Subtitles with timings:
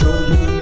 [0.00, 0.59] show me.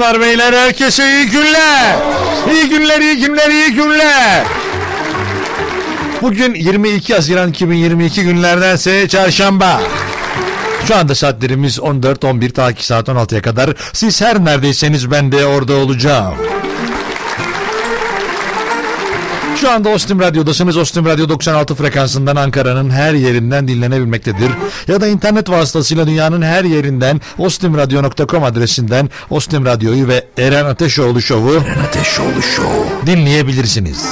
[0.00, 1.96] hanımlar beyler herkese iyi günler.
[2.52, 4.44] İyi günler, iyi günler, iyi günler.
[6.22, 9.80] Bugün 22 Haziran 2022 günlerden günlerdense çarşamba.
[10.88, 13.70] Şu anda saatlerimiz 14-11 ta ki saat 16'ya kadar.
[13.92, 16.34] Siz her neredeyseniz ben de orada olacağım.
[19.66, 20.76] Şu anda Ostim Radyo'dasınız.
[20.76, 24.50] Ostim Radyo 96 frekansından Ankara'nın her yerinden dinlenebilmektedir.
[24.88, 31.54] Ya da internet vasıtasıyla dünyanın her yerinden ostimradyo.com adresinden Ostim Radyo'yu ve Eren Ateşoğlu Show'u
[31.54, 34.06] Eren Ateşoğlu Show dinleyebilirsiniz.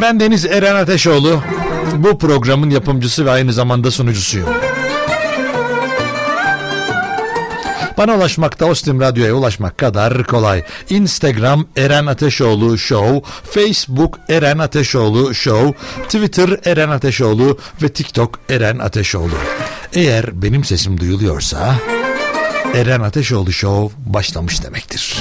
[0.00, 1.40] Ben Deniz Eren Ateşoğlu.
[1.96, 4.48] Bu programın yapımcısı ve aynı zamanda sunucusuyum.
[8.00, 10.64] Bana ulaşmakta Ostim Radyo'ya ulaşmak kadar kolay.
[10.90, 15.74] Instagram Eren Ateşoğlu Show, Facebook Eren Ateşoğlu Show,
[16.04, 19.34] Twitter Eren Ateşoğlu ve TikTok Eren Ateşoğlu.
[19.92, 21.74] Eğer benim sesim duyuluyorsa
[22.74, 25.16] Eren Ateşoğlu Show başlamış demektir.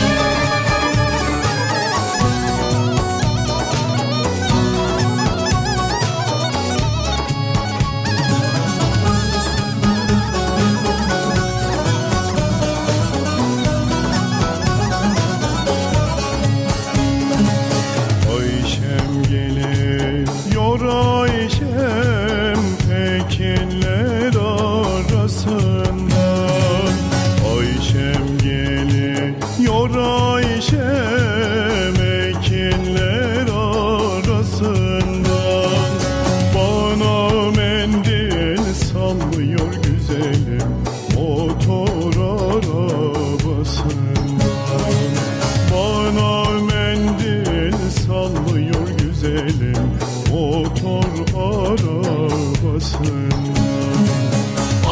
[49.47, 49.91] Güzelim
[50.29, 51.03] motor
[51.35, 52.29] arabasından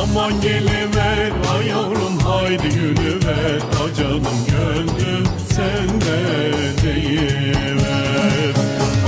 [0.01, 1.69] Aman geliver ay
[2.23, 6.19] haydi gülüver a canım gönlüm sende
[6.83, 8.53] deyiver.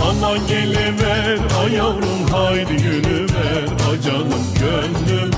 [0.10, 5.32] Aman geliver ay yavrum haydi gülüver a canım gönlüm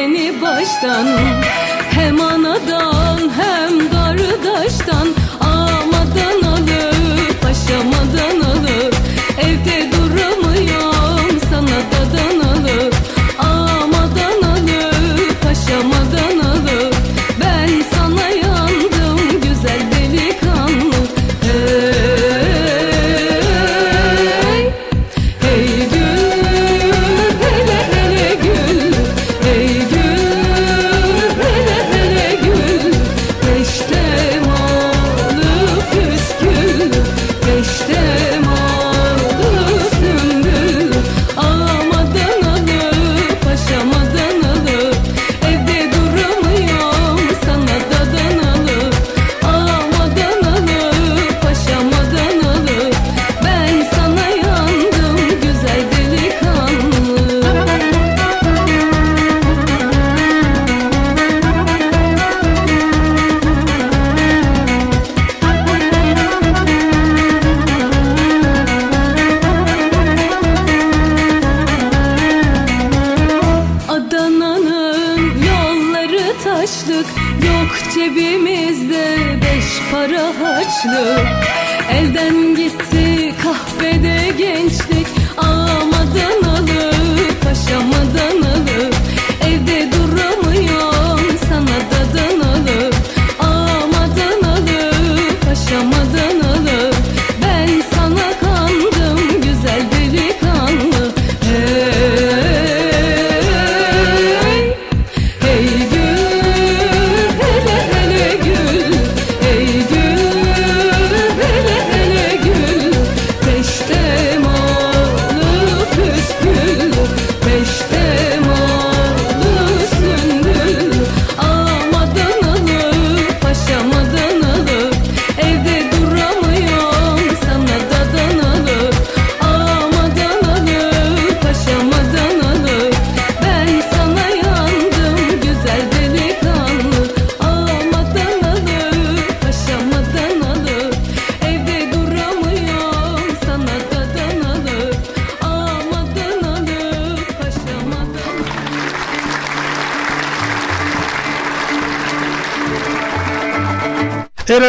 [0.06, 1.08] beni baştan.
[1.92, 2.22] Hem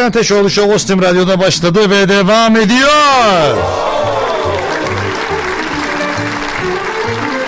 [0.07, 3.57] Eren Ateşoğlu Show Ostim Radyo'da başladı ve devam ediyor.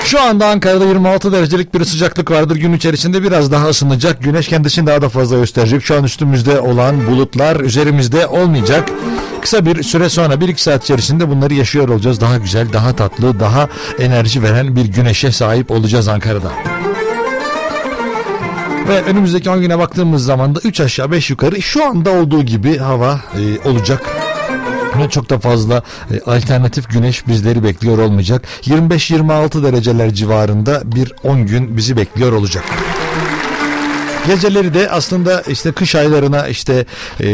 [0.03, 2.55] Şu anda Ankara'da 26 derecelik bir sıcaklık vardır.
[2.55, 4.23] Gün içerisinde biraz daha ısınacak.
[4.23, 5.83] Güneş kendisini daha da fazla gösterecek.
[5.83, 8.89] Şu an üstümüzde olan bulutlar üzerimizde olmayacak.
[9.41, 12.21] Kısa bir süre sonra 1-2 saat içerisinde bunları yaşıyor olacağız.
[12.21, 13.67] Daha güzel, daha tatlı, daha
[13.99, 16.51] enerji veren bir güneşe sahip olacağız Ankara'da.
[18.89, 22.77] Ve önümüzdeki 10 güne baktığımız zaman da 3 aşağı 5 yukarı şu anda olduğu gibi
[22.77, 24.01] hava e, olacak.
[24.99, 28.43] Ve çok da fazla e, alternatif güneş bizleri bekliyor olmayacak.
[28.61, 32.63] 25-26 dereceler civarında bir 10 gün bizi bekliyor olacak.
[34.27, 36.85] Geceleri de aslında işte kış aylarına işte
[37.21, 37.27] e,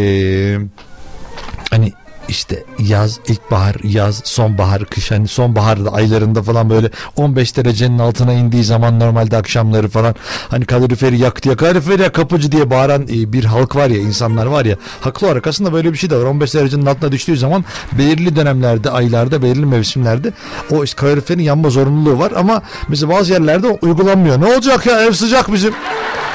[2.29, 8.63] işte yaz, ilkbahar, yaz, sonbahar, kış hani sonbahar aylarında falan böyle 15 derecenin altına indiği
[8.63, 10.15] zaman normalde akşamları falan
[10.50, 14.46] hani kaloriferi yak diye kaloriferi yak kapıcı diye bağıran e, bir halk var ya insanlar
[14.46, 16.25] var ya haklı olarak aslında böyle bir şey de var.
[16.25, 20.34] 15 derecenin altına düştüğü zaman belirli dönemlerde aylarda belirli mevsimlerde
[20.72, 22.32] o işte kaloriferin yanma zorunluluğu var.
[22.36, 24.41] Ama mesela bazı yerlerde uygulanmıyor.
[24.41, 25.01] Ne olacak ya?
[25.01, 25.74] Ev sıcak bizim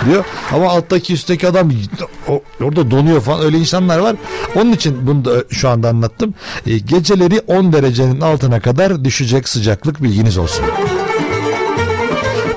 [0.07, 0.25] diyor.
[0.52, 1.71] Ama alttaki üstteki adam
[2.61, 4.16] orada donuyor falan öyle insanlar var.
[4.57, 6.35] Onun için bunu da şu anda anlattım.
[6.66, 10.64] E, geceleri 10 derecenin altına kadar düşecek sıcaklık bilginiz olsun.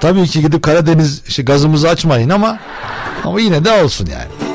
[0.02, 2.60] Tabii ki gidip Karadeniz işte gazımızı açmayın ama
[3.24, 4.54] ama yine de olsun yani.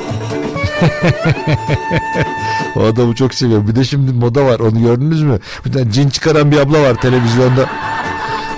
[2.77, 3.69] o adamı çok seviyorum.
[3.69, 5.39] Bir de şimdi moda var onu gördünüz mü?
[5.65, 7.69] Bir tane cin çıkaran bir abla var televizyonda.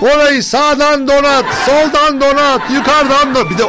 [0.02, 3.62] Orayı sağdan donat, soldan donat, yukarıdan da bir de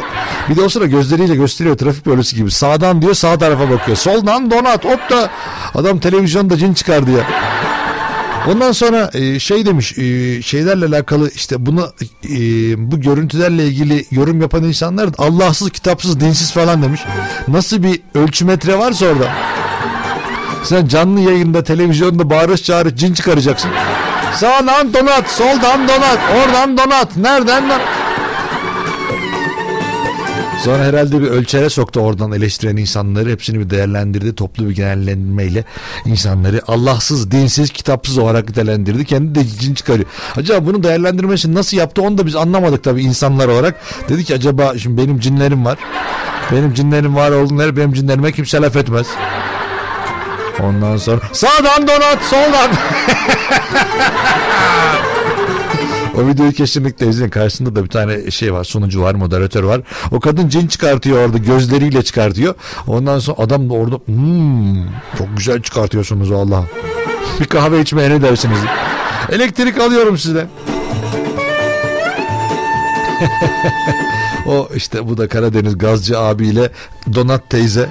[0.48, 2.50] bir de o sıra gözleriyle gösteriyor trafik polisi gibi.
[2.50, 3.96] Sağdan diyor sağ tarafa bakıyor.
[3.96, 4.84] Soldan donat.
[4.84, 5.30] Hop da
[5.74, 7.26] adam televizyonda cin çıkardı ya.
[8.48, 11.92] Ondan sonra e, şey demiş e, şeylerle alakalı işte bunu
[12.24, 12.38] e,
[12.92, 17.00] bu görüntülerle ilgili yorum yapan insanlar Allahsız kitapsız dinsiz falan demiş.
[17.48, 19.32] Nasıl bir ölçümetre varsa orada.
[20.64, 23.70] Sen canlı yayında televizyonda bağırış çağırış cin çıkaracaksın.
[24.36, 27.80] Sağdan donat, soldan donat, oradan donat, nereden donat?
[30.64, 33.30] Sonra herhalde bir ölçere soktu oradan eleştiren insanları.
[33.30, 34.34] Hepsini bir değerlendirdi.
[34.34, 35.64] Toplu bir genellenmeyle
[36.04, 39.04] insanları Allahsız, dinsiz, kitapsız olarak nitelendirdi.
[39.04, 40.08] Kendi de cin çıkarıyor.
[40.36, 43.74] Acaba bunu değerlendirmesi nasıl yaptı onu da biz anlamadık tabii insanlar olarak.
[44.08, 45.78] Dedi ki acaba şimdi benim cinlerim var.
[46.52, 49.06] Benim cinlerim var olduğunları benim cinlerime kimse laf etmez.
[50.60, 52.70] Ondan sonra sağdan donat soldan.
[56.18, 57.30] O videoyu kesinlikle izleyin.
[57.30, 58.64] Karşısında da bir tane şey var.
[58.64, 59.80] Sunucu var, moderatör var.
[60.10, 61.38] O kadın cin çıkartıyor orada.
[61.38, 62.54] Gözleriyle çıkartıyor.
[62.86, 64.84] Ondan sonra adam da orada hmm,
[65.18, 66.64] çok güzel çıkartıyorsunuz Allah.
[67.40, 68.58] Bir kahve içmeye ne dersiniz?
[69.30, 70.46] Elektrik alıyorum sizden.
[74.46, 76.70] o işte bu da Karadeniz Gazcı abiyle
[77.14, 77.88] Donat teyze.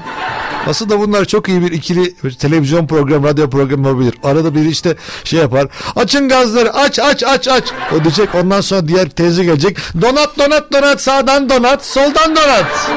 [0.67, 4.13] Aslında bunlar çok iyi bir ikili televizyon programı, radyo programı olabilir.
[4.24, 5.67] Arada biri işte şey yapar.
[5.96, 7.63] Açın gazları aç aç aç aç.
[7.96, 9.77] O diyecek ondan sonra diğer teyze gelecek.
[10.01, 12.91] Donat donat donat sağdan donat soldan donat.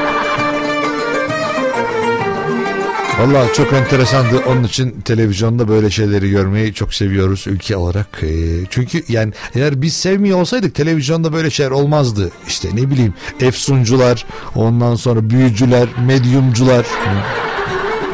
[3.19, 4.41] Valla çok enteresandı.
[4.47, 8.07] Onun için televizyonda böyle şeyleri görmeyi çok seviyoruz ülke olarak.
[8.23, 8.27] Ee,
[8.69, 12.31] çünkü yani eğer biz sevmiyor olsaydık televizyonda böyle şeyler olmazdı.
[12.47, 16.85] İşte ne bileyim efsuncular, ondan sonra büyücüler, medyumcular.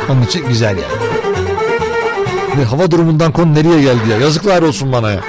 [0.09, 1.11] Onun için güzel yani.
[2.57, 4.17] Ne, hava durumundan konu nereye geldi ya?
[4.17, 5.21] Yazıklar olsun bana ya.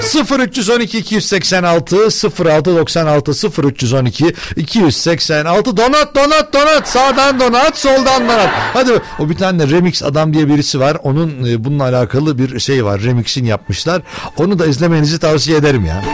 [0.00, 1.96] 0312 286
[2.44, 3.32] 0696
[3.62, 6.88] 0312 286 donat donat donat.
[6.88, 8.48] Sağdan donat soldan donat.
[8.72, 10.96] Hadi o bir tane remix adam diye birisi var.
[11.02, 13.00] Onun e, bununla alakalı bir şey var.
[13.02, 14.02] Remixin yapmışlar.
[14.36, 16.04] Onu da izlemenizi tavsiye ederim ya.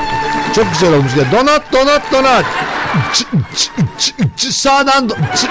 [0.54, 1.32] Çok güzel olmuş ya.
[1.38, 2.44] Donat donat donat.
[3.12, 3.24] Ç-
[3.56, 3.68] ç-
[3.98, 5.48] ç- ç- sağdan ç-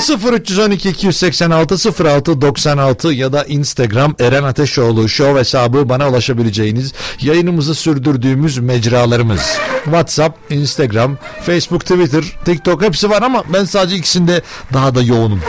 [0.00, 8.58] 0312 286 06 96 ya da Instagram Eren Ateşoğlu Show hesabı bana ulaşabileceğiniz yayınımızı sürdürdüğümüz
[8.58, 9.58] mecralarımız.
[9.84, 14.42] WhatsApp, Instagram, Facebook, Twitter, TikTok hepsi var ama ben sadece ikisinde
[14.72, 15.40] daha da yoğunum.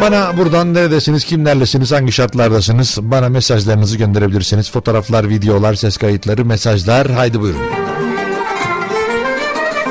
[0.00, 4.70] Bana buradan neredesiniz, kimlerlesiniz, hangi şartlardasınız bana mesajlarınızı gönderebilirsiniz.
[4.70, 7.60] Fotoğraflar, videolar, ses kayıtları, mesajlar haydi buyurun.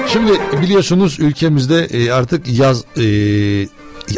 [0.07, 3.03] Şimdi biliyorsunuz ülkemizde e, artık yaz e,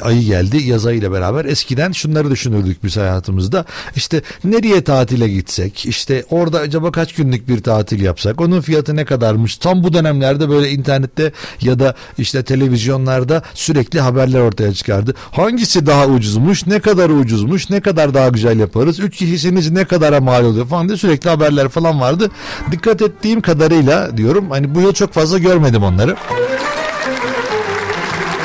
[0.01, 1.45] ayı geldi yaz ayıyla beraber.
[1.45, 3.65] Eskiden şunları düşünürdük biz hayatımızda.
[3.95, 5.85] İşte nereye tatile gitsek?
[5.85, 8.41] İşte orada acaba kaç günlük bir tatil yapsak?
[8.41, 9.57] Onun fiyatı ne kadarmış?
[9.57, 15.15] Tam bu dönemlerde böyle internette ya da işte televizyonlarda sürekli haberler ortaya çıkardı.
[15.31, 16.67] Hangisi daha ucuzmuş?
[16.67, 17.69] Ne kadar ucuzmuş?
[17.69, 18.99] Ne kadar daha güzel yaparız?
[18.99, 22.31] 3 kişisiniz ne kadara mal oluyor falan diye sürekli haberler falan vardı.
[22.71, 26.15] Dikkat ettiğim kadarıyla diyorum hani bu yıl çok fazla görmedim onları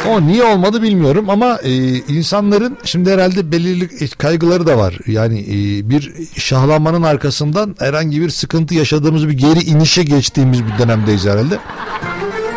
[0.09, 4.99] o niye olmadı bilmiyorum ama e, insanların şimdi herhalde belirli kaygıları da var.
[5.07, 11.27] Yani e, bir şahlanmanın arkasından herhangi bir sıkıntı yaşadığımız bir geri inişe geçtiğimiz bir dönemdeyiz
[11.27, 11.59] herhalde.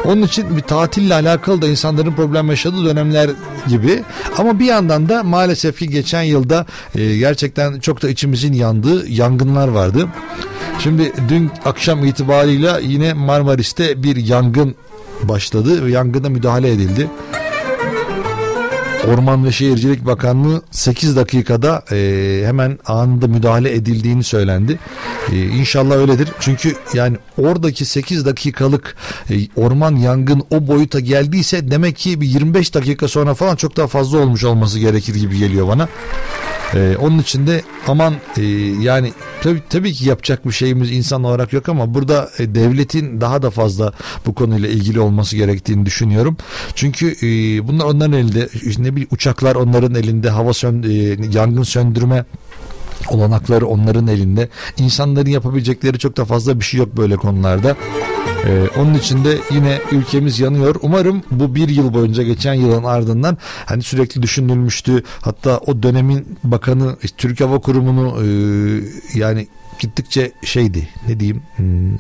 [0.06, 3.30] Onun için bir tatille alakalı da insanların problem yaşadığı dönemler
[3.68, 4.04] gibi.
[4.38, 9.68] Ama bir yandan da maalesef ki geçen yılda e, gerçekten çok da içimizin yandığı yangınlar
[9.68, 10.08] vardı.
[10.80, 14.76] Şimdi dün akşam itibarıyla yine Marmaris'te bir yangın
[15.24, 17.08] başladı ve yangına müdahale edildi.
[19.08, 24.80] Orman ve Şehircilik Bakanlığı 8 dakikada e, hemen anında müdahale edildiğini söylendi.
[25.32, 26.30] E, inşallah öyledir.
[26.40, 28.96] Çünkü yani oradaki 8 dakikalık
[29.30, 33.88] e, orman yangın o boyuta geldiyse demek ki bir 25 dakika sonra falan çok daha
[33.88, 35.88] fazla olmuş olması gerekir gibi geliyor bana.
[36.76, 38.42] Ee, onun için de aman e,
[38.82, 43.42] yani tabii, tabii ki yapacak bir şeyimiz insan olarak yok ama burada e, devletin daha
[43.42, 43.94] da fazla
[44.26, 46.38] bu konuyla ilgili olması gerektiğini düşünüyorum.
[46.76, 47.28] Çünkü e,
[47.68, 50.94] bunlar onların elinde ne bileyim uçaklar onların elinde hava sön, e,
[51.38, 52.26] yangın söndürme
[53.10, 54.50] olanakları onların elinde.
[54.78, 57.76] İnsanların yapabilecekleri çok da fazla bir şey yok böyle konularda.
[58.48, 60.76] Ee, onun için de yine ülkemiz yanıyor.
[60.82, 65.04] Umarım bu bir yıl boyunca geçen yılın ardından hani sürekli düşünülmüştü.
[65.22, 68.28] Hatta o dönemin bakanı Türk Hava Kurumu'nu e,
[69.20, 69.48] yani
[69.80, 71.96] gittikçe şeydi ne diyeyim hmm,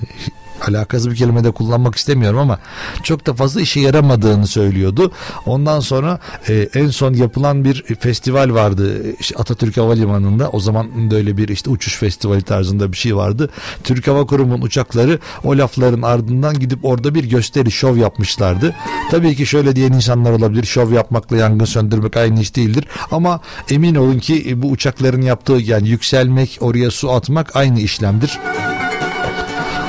[0.68, 2.60] alakasız bir kelime de kullanmak istemiyorum ama
[3.04, 5.12] çok da fazla işe yaramadığını söylüyordu.
[5.46, 10.50] Ondan sonra e, en son yapılan bir festival vardı işte Atatürk Havalimanı'nda.
[10.50, 13.50] O zaman böyle bir işte uçuş festivali tarzında bir şey vardı.
[13.84, 18.76] Türk Hava Kurumu'nun uçakları o lafların ardından gidip orada bir gösteri şov yapmışlardı.
[19.12, 20.64] Tabii ki şöyle diyen insanlar olabilir.
[20.64, 22.86] Şov yapmakla yangın söndürmek aynı iş değildir.
[23.12, 23.40] Ama
[23.70, 28.40] emin olun ki bu uçakların yaptığı yani yükselmek, oraya su atmak aynı işlemdir.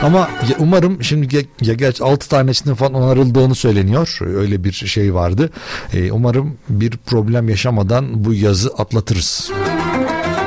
[0.02, 4.18] Ama ya- umarım şimdi ya gerçi 6 tanesinin falan onarıldığını söyleniyor.
[4.36, 5.50] Öyle bir şey vardı.
[5.94, 9.50] Ee, umarım bir problem yaşamadan bu yazı atlatırız.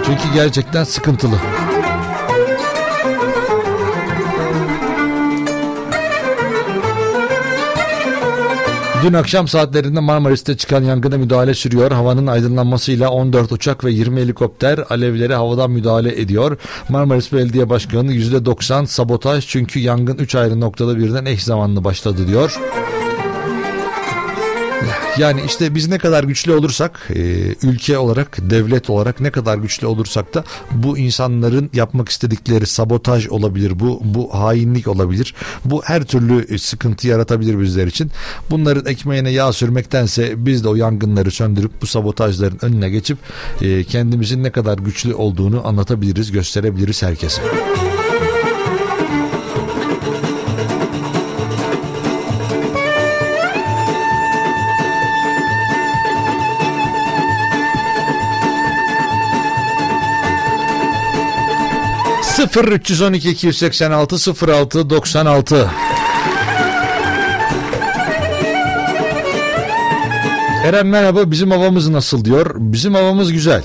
[0.06, 1.36] Çünkü gerçekten sıkıntılı.
[9.04, 11.92] Dün akşam saatlerinde Marmaris'te çıkan yangına müdahale sürüyor.
[11.92, 16.58] Havanın aydınlanmasıyla 14 uçak ve 20 helikopter alevlere havadan müdahale ediyor.
[16.90, 22.60] Marmaris Belediye Başkanı %90 sabotaj çünkü yangın 3 ayrı noktada birden eş zamanlı başladı diyor.
[25.18, 27.20] Yani işte biz ne kadar güçlü olursak e,
[27.64, 33.80] ülke olarak devlet olarak ne kadar güçlü olursak da bu insanların yapmak istedikleri sabotaj olabilir
[33.80, 38.12] bu bu hainlik olabilir bu her türlü e, sıkıntı yaratabilir bizler için
[38.50, 43.18] bunların ekmeğine yağ sürmektense biz de o yangınları söndürüp bu sabotajların önüne geçip
[43.62, 47.42] e, kendimizin ne kadar güçlü olduğunu anlatabiliriz gösterebiliriz herkese.
[62.42, 65.70] Sıfır 312 286 06 96
[70.66, 72.56] Eren merhaba bizim havamız nasıl diyor.
[72.58, 73.64] Bizim havamız güzel.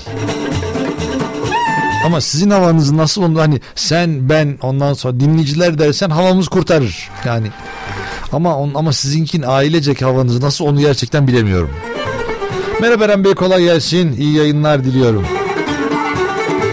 [2.05, 7.09] Ama sizin havanız nasıl onu hani sen ben ondan sonra dinleyiciler dersen havamız kurtarır.
[7.25, 7.47] Yani
[8.31, 11.71] ama on, ama sizinkin ailecek havanız nasıl onu gerçekten bilemiyorum.
[12.81, 14.15] Merhaba Eren Bey kolay gelsin.
[14.17, 15.25] İyi yayınlar diliyorum.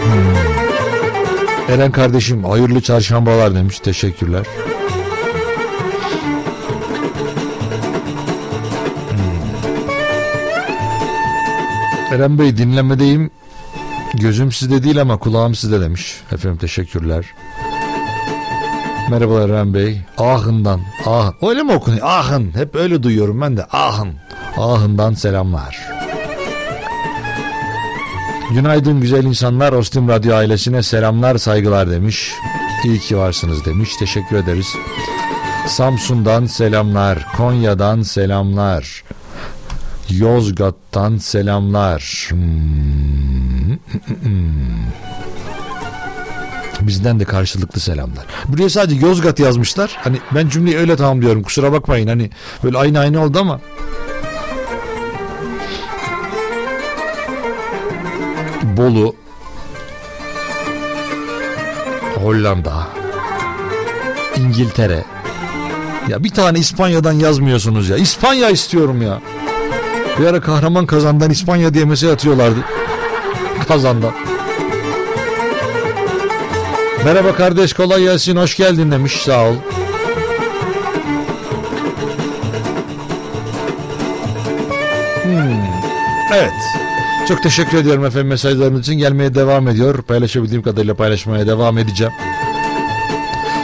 [0.03, 0.54] Hmm.
[1.69, 3.79] Eren kardeşim hayırlı çarşambalar demiş.
[3.79, 4.45] Teşekkürler.
[12.09, 12.15] Hmm.
[12.15, 13.31] Eren Bey dinlemedeyim.
[14.13, 16.21] Gözüm sizde değil ama kulağım sizde demiş.
[16.31, 17.25] Efendim teşekkürler.
[19.09, 20.01] Merhabalar Eren Bey.
[20.17, 20.81] Ahın'dan.
[21.05, 22.07] Ah, öyle mi okunuyor?
[22.07, 22.55] Ahın.
[22.55, 23.65] Hep öyle duyuyorum ben de.
[23.71, 24.13] Ahın.
[24.57, 26.04] Ahın'dan selamlar.
[28.51, 29.73] Günaydın güzel insanlar.
[29.73, 32.31] Ostim Radyo ailesine selamlar saygılar demiş.
[32.85, 33.95] İyi ki varsınız demiş.
[33.99, 34.67] Teşekkür ederiz.
[35.67, 37.27] Samsun'dan selamlar.
[37.37, 39.03] Konya'dan selamlar.
[40.09, 42.27] Yozgat'tan selamlar.
[42.29, 43.77] Hmm.
[46.81, 48.25] Bizden de karşılıklı selamlar.
[48.47, 49.97] Buraya sadece Yozgat yazmışlar.
[50.03, 51.43] Hani ben cümleyi öyle tamamlıyorum.
[51.43, 52.07] Kusura bakmayın.
[52.07, 52.29] Hani
[52.63, 53.59] böyle aynı aynı oldu ama
[58.77, 59.15] Bolu,
[62.15, 62.87] Hollanda,
[64.37, 65.03] İngiltere.
[66.07, 67.97] Ya bir tane İspanya'dan yazmıyorsunuz ya.
[67.97, 69.21] İspanya istiyorum ya.
[70.19, 72.59] Bir ara kahraman kazandan İspanya diye mesaj atıyorlardı.
[73.67, 74.11] Kazandan.
[77.05, 79.55] Merhaba kardeş kolay gelsin hoş geldin demiş sağ ol.
[85.23, 85.63] Hmm,
[86.33, 86.84] evet.
[87.27, 88.93] Çok teşekkür ediyorum efendim mesajlarınız için.
[88.93, 90.01] Gelmeye devam ediyor.
[90.01, 92.13] Paylaşabildiğim kadarıyla paylaşmaya devam edeceğim.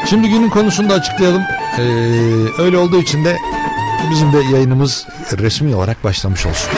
[0.09, 1.41] Şimdi günün konusunu da açıklayalım.
[1.77, 1.81] Ee,
[2.59, 3.37] öyle olduğu için de
[4.11, 6.69] bizim de yayınımız resmi olarak başlamış olsun.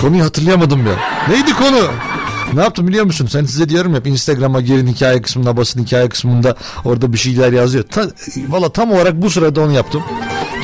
[0.00, 0.92] Konuyu hatırlayamadım ya.
[1.28, 1.80] Neydi konu?
[2.54, 3.26] Ne yaptım biliyor musun?
[3.26, 7.84] Sen size diyorum hep Instagram'a girin hikaye kısmına basın hikaye kısmında orada bir şeyler yazıyor.
[7.84, 8.02] Ta,
[8.48, 10.02] Valla tam olarak bu sırada onu yaptım.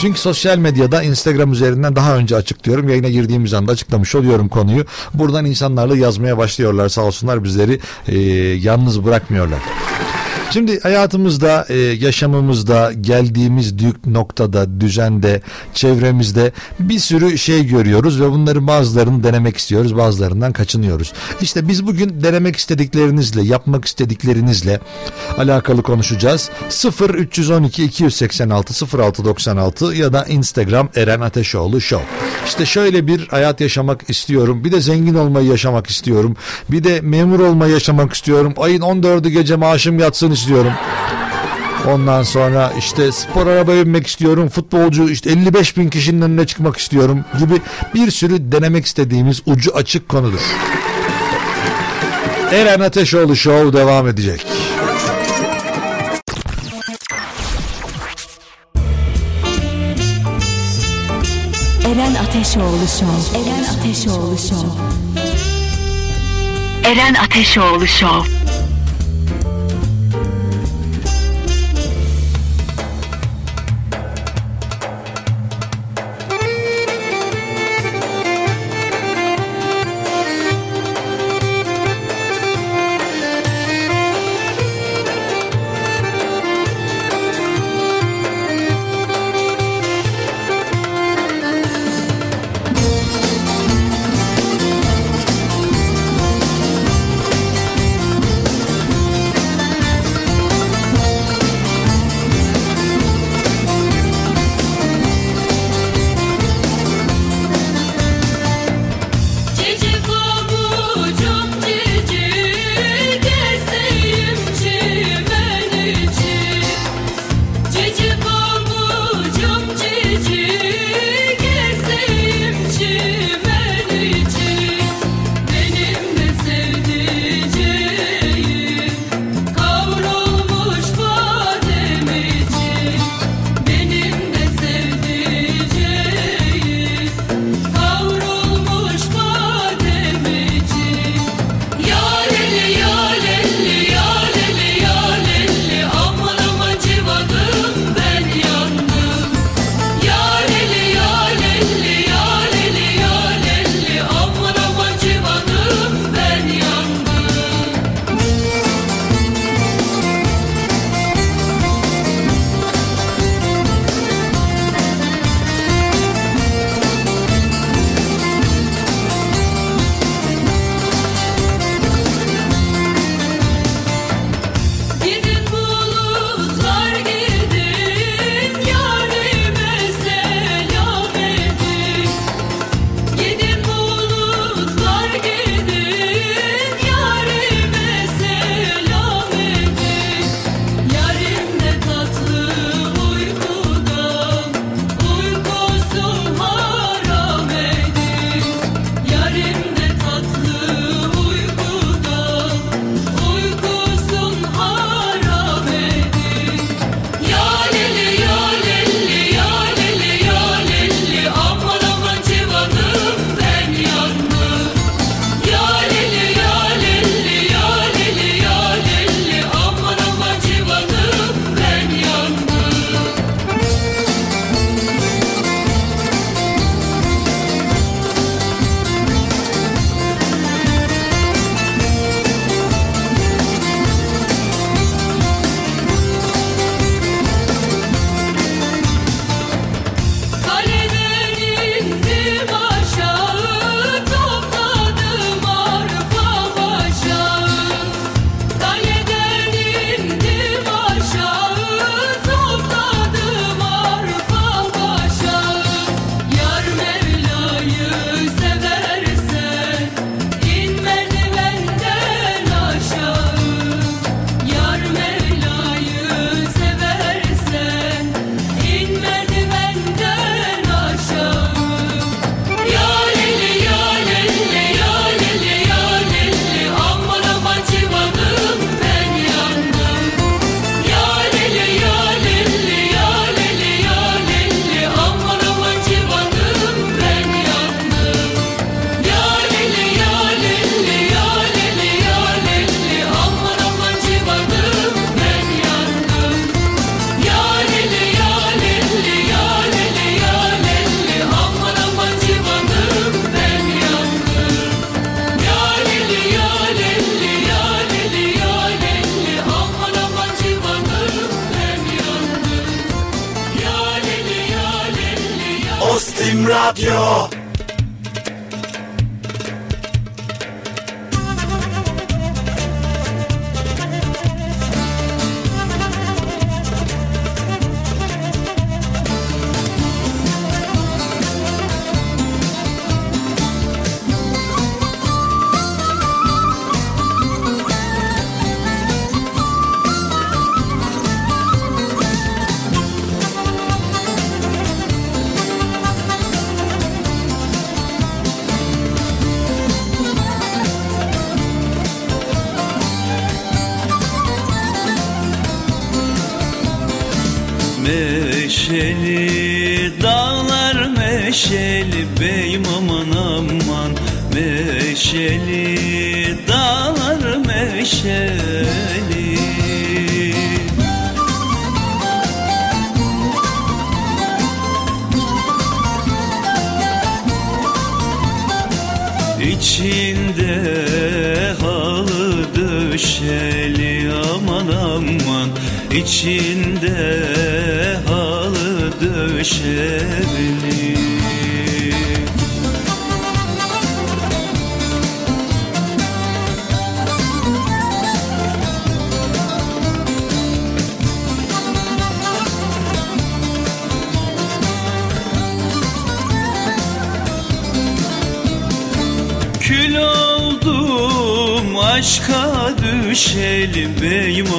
[0.00, 2.88] Çünkü sosyal medyada Instagram üzerinden daha önce açıklıyorum.
[2.88, 4.84] Yayına girdiğimiz anda açıklamış oluyorum konuyu.
[5.14, 8.18] Buradan insanlarla yazmaya başlıyorlar sağ olsunlar bizleri e,
[8.62, 9.60] yalnız bırakmıyorlar.
[10.50, 13.74] Şimdi hayatımızda, e, yaşamımızda, geldiğimiz
[14.06, 15.40] noktada, düzende,
[15.74, 21.12] çevremizde bir sürü şey görüyoruz ve bunların bazılarını denemek istiyoruz, bazılarından kaçınıyoruz.
[21.40, 24.80] İşte biz bugün denemek istediklerinizle, yapmak istediklerinizle
[25.38, 26.50] alakalı konuşacağız.
[26.68, 32.06] 0 312 286 0696 ya da Instagram Eren Ateşoğlu Show.
[32.46, 34.64] İşte şöyle bir hayat yaşamak istiyorum.
[34.64, 36.36] Bir de zengin olmayı yaşamak istiyorum.
[36.70, 38.54] Bir de memur olmayı yaşamak istiyorum.
[38.56, 40.72] Ayın 14'ü gece maaşım yatsın istiyorum.
[41.88, 44.48] Ondan sonra işte spor araba binmek istiyorum.
[44.48, 47.60] Futbolcu işte 55 bin kişinin önüne çıkmak istiyorum gibi
[47.94, 50.40] bir sürü denemek istediğimiz ucu açık konudur.
[52.52, 54.46] Eren Ateşoğlu Show devam edecek.
[61.84, 63.38] Eren Ateşoğlu Show.
[63.38, 64.68] Eren Ateşoğlu Show.
[66.84, 68.45] Eren Ateşoğlu Show.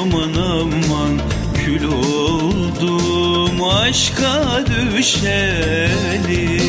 [0.07, 1.21] Aman aman
[1.65, 4.63] Kül oldum aşka
[4.97, 6.61] düşeli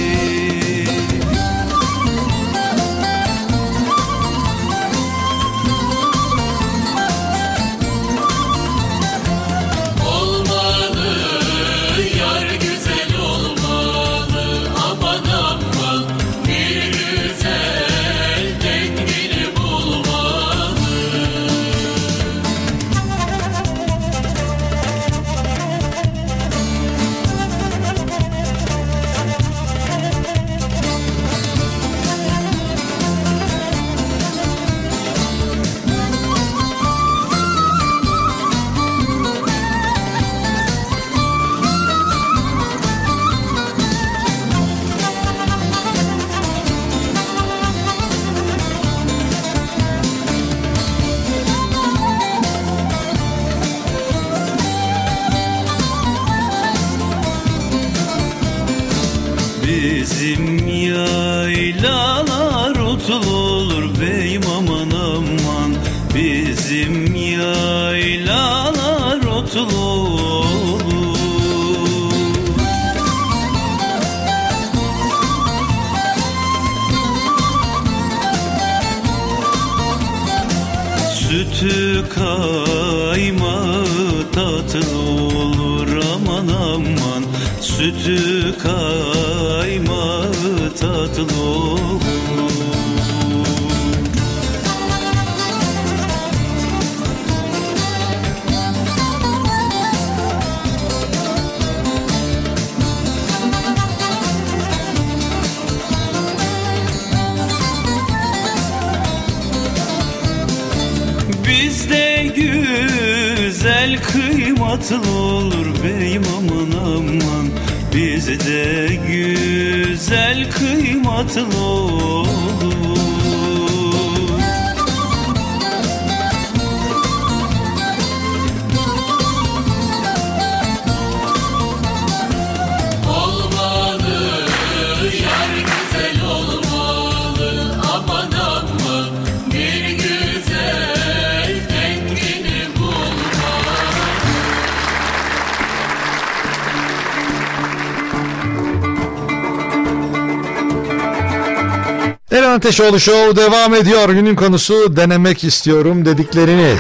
[152.69, 154.09] Ateşoğlu Show devam ediyor.
[154.09, 156.79] Günün konusu denemek istiyorum dedikleriniz.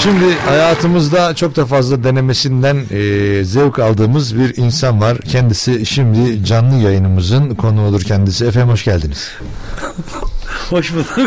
[0.00, 5.18] Şimdi hayatımızda çok da fazla denemesinden e, zevk aldığımız bir insan var.
[5.18, 8.44] Kendisi şimdi canlı yayınımızın konu olur kendisi.
[8.44, 9.30] Efendim hoş geldiniz.
[10.70, 11.20] Hoş bulduk.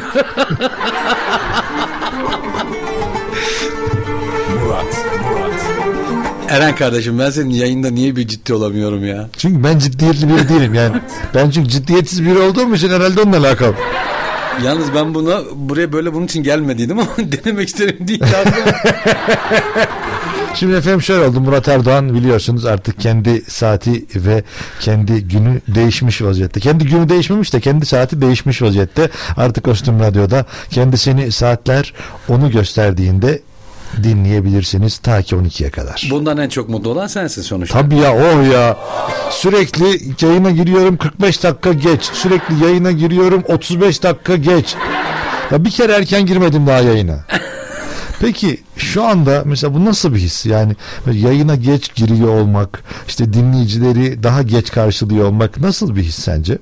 [6.52, 9.30] Eren kardeşim ben senin yayında niye bir ciddi olamıyorum ya?
[9.38, 10.96] Çünkü ben ciddiyetli biri değilim yani.
[11.36, 13.74] Ben çünkü ciddiyetsiz biri olduğum için herhalde onunla alakalı.
[14.66, 18.24] Yalnız ben buna buraya böyle bunun için gelmediydim ama denemek isterim değil.
[20.56, 24.44] Şimdi efendim şöyle oldu Murat Erdoğan biliyorsunuz artık kendi saati ve
[24.80, 26.60] kendi günü değişmiş vaziyette.
[26.60, 29.10] Kendi günü değişmemiş de kendi saati değişmiş vaziyette.
[29.38, 31.94] Artık Kostüm Radyo'da kendisini saatler
[32.30, 33.42] onu gösterdiğinde
[34.04, 36.08] dinleyebilirsiniz ta ki 12'ye kadar.
[36.12, 37.82] Bundan en çok mutlu olan sensin sonuçta.
[37.82, 38.78] Tabii ya oh ya.
[39.32, 42.04] Sürekli yayına giriyorum 45 dakika geç.
[42.14, 44.76] Sürekli yayına giriyorum 35 dakika geç.
[45.52, 47.26] Ya bir kere erken girmedim daha yayına.
[48.20, 50.46] Peki şu anda mesela bu nasıl bir his?
[50.46, 50.76] Yani
[51.12, 56.58] yayına geç giriyor olmak, işte dinleyicileri daha geç karşılıyor olmak nasıl bir his sence?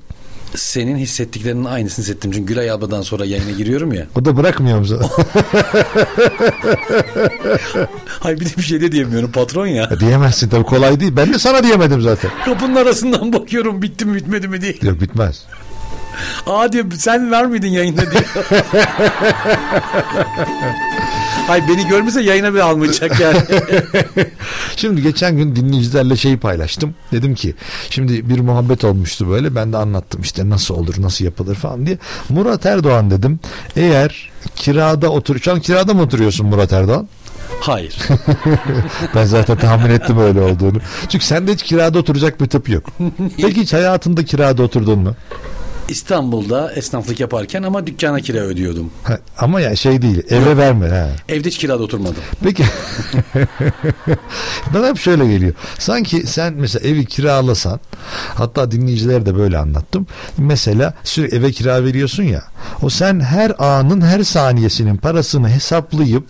[0.56, 2.30] Senin hissettiklerinin aynısını hissettim.
[2.32, 4.06] Çünkü Gülay abladan sonra yayına giriyorum ya.
[4.20, 5.00] O da bırakmıyor musun?
[8.06, 10.00] Hayır bir de bir şey de diyemiyorum patron ya.
[10.00, 11.12] Diyemezsin tabii kolay değil.
[11.16, 12.30] Ben de sana diyemedim zaten.
[12.44, 14.76] Kapının arasından bakıyorum bitti mi bitmedi mi diye.
[14.82, 15.44] Yok bitmez.
[16.46, 18.24] Aa diyor sen var mıydın yayında diyor.
[21.46, 23.38] Hayır beni görmese yayına bile almayacak yani.
[24.76, 26.94] Şimdi geçen gün dinleyicilerle şeyi paylaştım.
[27.12, 27.54] Dedim ki
[27.90, 29.54] şimdi bir muhabbet olmuştu böyle.
[29.54, 31.98] Ben de anlattım işte nasıl olur nasıl yapılır falan diye.
[32.28, 33.40] Murat Erdoğan dedim.
[33.76, 35.38] Eğer kirada otur...
[35.38, 37.08] Şu an kirada mı oturuyorsun Murat Erdoğan?
[37.60, 37.96] Hayır.
[39.14, 40.78] Ben zaten tahmin ettim öyle olduğunu.
[41.08, 42.84] Çünkü sende hiç kirada oturacak bir tip yok.
[43.36, 45.14] Peki hiç hayatında kirada oturdun mu?
[45.90, 48.90] İstanbul'da esnaflık yaparken ama dükkana kira ödüyordum.
[49.02, 50.88] Ha, ama ya şey değil eve verme.
[50.88, 51.08] Ha.
[51.28, 52.22] Evde hiç kirada oturmadım.
[52.42, 52.64] Peki
[54.74, 55.54] bana hep şöyle geliyor.
[55.78, 57.80] Sanki sen mesela evi kiralasan
[58.34, 60.06] hatta dinleyicilere de böyle anlattım.
[60.38, 62.42] Mesela sürekli eve kira veriyorsun ya.
[62.82, 66.24] O sen her anın her saniyesinin parasını hesaplayıp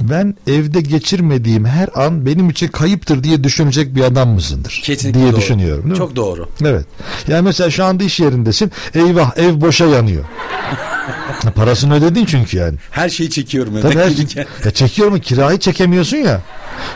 [0.00, 4.80] ben evde geçirmediğim her an benim için kayıptır diye düşünecek bir adam mısındır?
[4.84, 5.40] Kesinlikle diye doğru.
[5.40, 5.82] düşünüyorum.
[5.82, 5.98] Değil mi?
[5.98, 6.48] Çok doğru.
[6.64, 6.86] Evet.
[7.28, 8.72] Yani mesela şu anda iş yerindesin.
[8.94, 10.24] Eyvah ev boşa yanıyor.
[11.54, 12.76] Parasını ödedin çünkü yani.
[12.90, 13.80] Her şeyi çekiyorum.
[13.82, 16.40] Tabii her şey, ya çekiyor mu kirayı çekemiyorsun ya.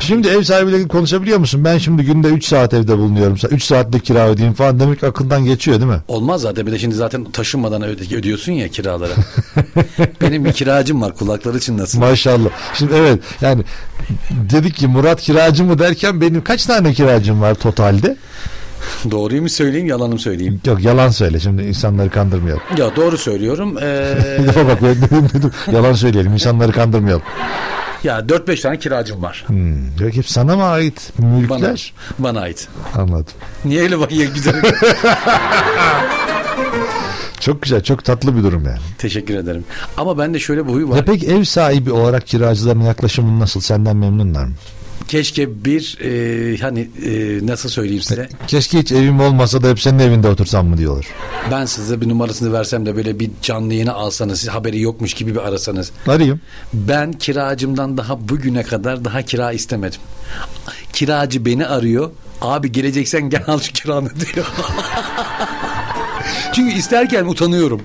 [0.01, 1.65] Şimdi ev sahibiyle konuşabiliyor musun?
[1.65, 3.39] Ben şimdi günde 3 saat evde bulunuyorum.
[3.51, 6.01] 3 saatte kira ödeyeyim falan demek akıldan geçiyor değil mi?
[6.09, 6.67] Olmaz zaten.
[6.67, 9.13] Bir de şimdi zaten taşınmadan öde- ödüyorsun ya kiraları.
[10.21, 11.17] Benim bir kiracım var.
[11.17, 12.01] Kulakları çınlasın.
[12.01, 12.51] Maşallah.
[12.75, 13.63] Şimdi evet yani
[14.31, 18.17] dedik ki Murat kiracı mı derken benim kaç tane kiracım var totalde?
[19.11, 20.61] Doğruyu mu söyleyeyim yalanı mı söyleyeyim?
[20.67, 22.63] Yok yalan söyle şimdi insanları kandırmayalım.
[22.79, 23.79] Ya doğru söylüyorum.
[23.83, 27.23] Ee, Bir defa bak ben- yalan söyleyelim insanları kandırmayalım.
[28.05, 29.45] ya 4-5 tane kiracım var.
[29.47, 29.75] Hmm.
[30.01, 31.93] Yok hep sana mı ait Bana, mülkler?
[32.19, 32.69] bana ait.
[32.95, 33.33] Anladım.
[33.65, 34.55] Niye öyle bak ya güzel.
[37.41, 38.79] Çok güzel çok tatlı bir durum yani.
[38.99, 39.65] Teşekkür ederim.
[39.97, 40.97] Ama bende şöyle bir huy var.
[40.97, 43.61] Ya peki ev sahibi olarak kiracıların yaklaşımın nasıl?
[43.61, 44.53] Senden memnunlar mı?
[45.09, 48.29] Keşke bir e, hani e, nasıl söyleyeyim size.
[48.47, 51.07] Keşke hiç evim olmasa da hep senin evinde otursam mı diyorlar.
[51.51, 55.35] Ben size bir numarasını versem de böyle bir canlı yayını alsanız siz haberi yokmuş gibi
[55.35, 55.91] bir arasanız.
[56.07, 56.41] Arayayım.
[56.73, 60.01] Ben kiracımdan daha bugüne kadar daha kira istemedim.
[60.93, 62.11] Kiracı beni arıyor.
[62.41, 64.47] Abi geleceksen gel al şu kiranı diyor.
[66.53, 67.83] Çünkü isterken utanıyorum.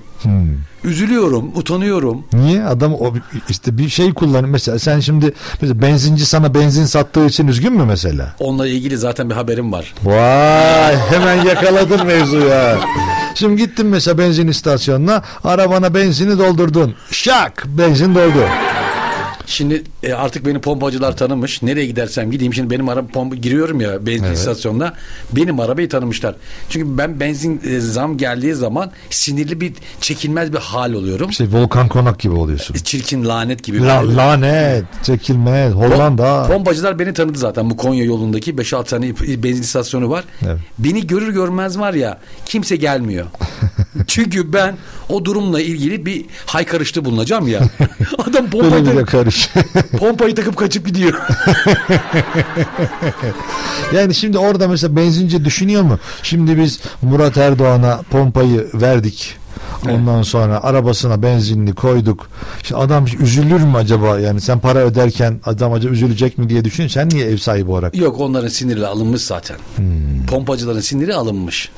[0.84, 2.24] Üzülüyorum, utanıyorum.
[2.34, 2.64] Niye?
[2.64, 3.14] Adam o
[3.50, 4.50] işte bir şey kullanıyor.
[4.50, 8.36] Mesela sen şimdi mesela benzinci sana benzin sattığı için üzgün mü mesela?
[8.40, 9.94] Onunla ilgili zaten bir haberim var.
[10.04, 12.78] Vay hemen yakaladın mevzuyu ya.
[13.36, 16.96] Şimdi gittin mesela benzin istasyonuna arabana benzini doldurdun.
[17.12, 18.44] Şak benzin doldu.
[19.48, 21.62] Şimdi e, artık beni pompacılar tanımış.
[21.62, 22.54] Nereye gidersem gideyim.
[22.54, 24.94] Şimdi benim araba pompa giriyorum ya benzin istasyonuna.
[25.32, 26.36] Benim arabayı tanımışlar.
[26.70, 31.30] Çünkü ben benzin e, zam geldiği zaman sinirli bir çekilmez bir hal oluyorum.
[31.30, 32.74] İşte volkan konak gibi oluyorsun.
[32.74, 33.82] Çirkin lanet gibi.
[33.82, 36.48] La, lanet, çekilmez, Hollanda.
[36.48, 39.10] Pompacılar beni tanıdı zaten bu Konya yolundaki 5-6 tane
[39.44, 40.24] benzin istasyonu var.
[40.46, 40.60] Evet.
[40.80, 43.26] Beni görür görmez var ya kimse gelmiyor.
[44.08, 44.78] Çünkü ben
[45.10, 47.62] o durumla ilgili bir haykırışta bulunacağım ya.
[48.18, 49.50] Adam pompayı, karış.
[50.00, 51.14] pompayı takıp kaçıp gidiyor.
[53.96, 56.00] yani şimdi orada mesela benzinci düşünüyor mu?
[56.24, 59.38] Şimdi biz Murat Erdoğan'a pompayı verdik.
[59.90, 62.30] Ondan sonra arabasına benzinli koyduk.
[62.64, 64.20] Şimdi adam üzülür mü acaba?
[64.20, 66.88] Yani sen para öderken adam acaba üzülecek mi diye düşün.
[66.88, 67.96] Sen niye ev sahibi olarak?
[67.98, 69.58] Yok onların siniri alınmış zaten.
[69.76, 70.26] Hmm.
[70.30, 71.72] Pompacıların siniri alınmış.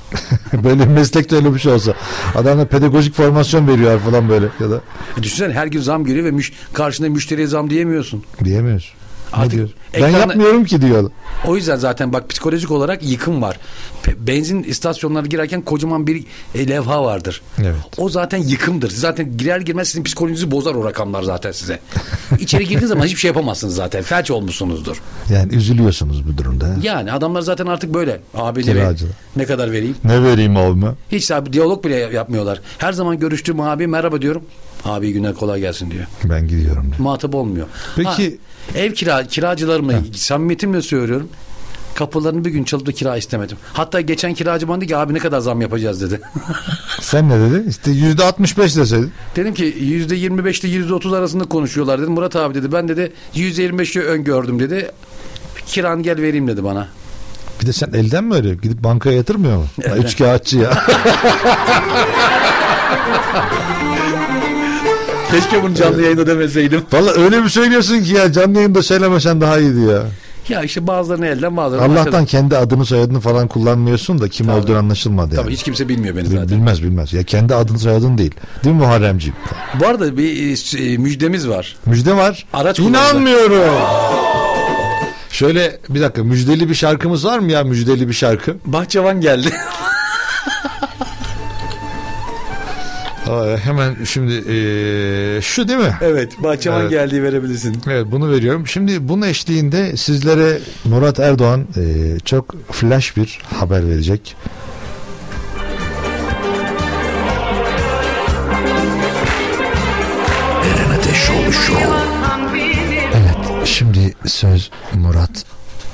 [0.63, 1.93] böyle bir meslekte öyle bir şey olsa.
[2.35, 4.81] Adamla pedagojik formasyon veriyor falan böyle ya da
[5.19, 8.23] E düşünsene her gün zam geliyor ve müş, karşında müşteriye zam diyemiyorsun.
[8.43, 8.93] diyemiyoruz.
[9.33, 9.69] Artık diyor?
[10.01, 11.11] Ben yapmıyorum ki diyor.
[11.47, 13.57] O yüzden zaten bak psikolojik olarak yıkım var.
[14.17, 16.23] Benzin istasyonlarına girerken kocaman bir
[16.55, 17.41] e, levha vardır.
[17.59, 17.75] Evet.
[17.97, 18.89] O zaten yıkımdır.
[18.89, 21.79] Zaten girer girmez sizin psikolojinizi bozar o rakamlar zaten size.
[22.39, 24.01] İçeri girdiğiniz zaman hiçbir şey yapamazsınız zaten.
[24.03, 25.01] Felç olmuşsunuzdur.
[25.29, 26.75] Yani üzülüyorsunuz bu durumda.
[26.81, 28.19] Yani adamlar zaten artık böyle.
[28.33, 28.93] Abi ne,
[29.35, 29.95] ne kadar vereyim?
[30.03, 30.91] Ne vereyim abime?
[31.11, 32.61] Hiç abi diyalog bile yapmıyorlar.
[32.77, 34.41] Her zaman görüştüğüm abi merhaba diyorum.
[34.85, 36.05] Abi günler kolay gelsin diyor.
[36.23, 36.91] Ben gidiyorum.
[36.99, 37.67] Muhatap olmuyor.
[37.95, 38.21] Peki- Ha,
[38.75, 41.29] Ev kira kiracılarıma samimiyetimle söylüyorum.
[41.95, 43.57] Kapılarını bir gün çalıp da kira istemedim.
[43.73, 46.21] Hatta geçen kiracı bana dedi ki abi ne kadar zam yapacağız dedi.
[47.01, 47.69] Sen ne dedin?
[47.69, 49.11] İşte yüzde 65 deseydin.
[49.35, 52.13] dedim ki yüzde 25 ile yüzde 30 arasında konuşuyorlar dedim.
[52.13, 54.91] Murat abi dedi ben dedi yüzde 25'i öngördüm dedi.
[55.65, 56.87] Kiran gel vereyim dedi bana.
[57.61, 58.53] Bir de sen elden mi öyle?
[58.55, 59.65] Gidip bankaya yatırmıyor mu?
[59.97, 60.73] Üç kağıtçı ya.
[65.31, 66.81] Keşke bunu canlı yayında demeseydim.
[66.93, 70.03] Valla öyle bir söylüyorsun ki ya canlı yayında söylemesen daha iyiydi ya.
[70.49, 72.25] Ya işte bazılarını elden bazılarını Allah'tan arkadan.
[72.25, 74.57] kendi adını soyadını falan kullanmıyorsun da kim Tabii.
[74.59, 75.43] olduğunu anlaşılmadı yani.
[75.43, 76.49] Tabii hiç kimse bilmiyor beni zaten.
[76.49, 77.13] Bilmez bilmez.
[77.13, 78.31] Ya kendi adını soyadın değil.
[78.63, 79.35] Değil mi Muharremciğim?
[79.79, 80.57] Bu arada bir
[80.93, 81.75] e, müjdemiz var.
[81.85, 82.45] Müjde var.
[82.53, 83.73] Araç İnanmıyorum.
[85.29, 88.55] Şöyle bir dakika müjdeli bir şarkımız var mı ya müjdeli bir şarkı?
[88.65, 89.49] Bahçıvan geldi.
[93.29, 95.93] Aa, hemen şimdi eee, şu değil mi?
[96.01, 96.89] evet Bahçıvan Evet.
[96.89, 97.81] geldiği verebilirsin.
[97.87, 98.67] Evet bunu veriyorum.
[98.67, 104.35] Şimdi bunun eşliğinde sizlere Murat Erdoğan eee, çok flash bir haber verecek.
[110.63, 111.83] Eren Ateşoğlu Show.
[113.13, 115.29] Evet şimdi söz Murat.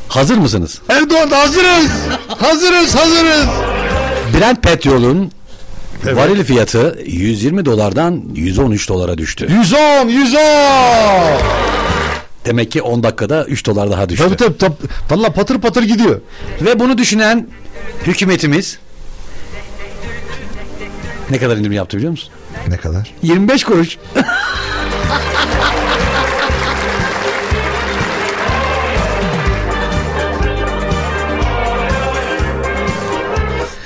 [0.08, 0.82] Hazır mısınız?
[0.90, 1.92] Erdoğan hazırız.
[2.40, 3.46] hazırız hazırız.
[4.38, 5.32] Brent petrolün
[6.14, 9.48] varil fiyatı 120 dolardan 113 dolara düştü.
[9.52, 10.40] 110 110.
[12.46, 14.24] Demek ki 10 dakikada 3 dolar daha düştü.
[14.26, 14.58] Tabii tabii.
[14.58, 14.76] tabii.
[15.12, 16.22] Valla patır patır gidiyor.
[16.62, 17.48] Ve bunu düşünen
[18.06, 18.80] hükümetimiz
[21.30, 22.30] ne kadar indirim yaptı biliyor musun?
[22.68, 23.14] Ne kadar?
[23.24, 23.98] 25 kuruş.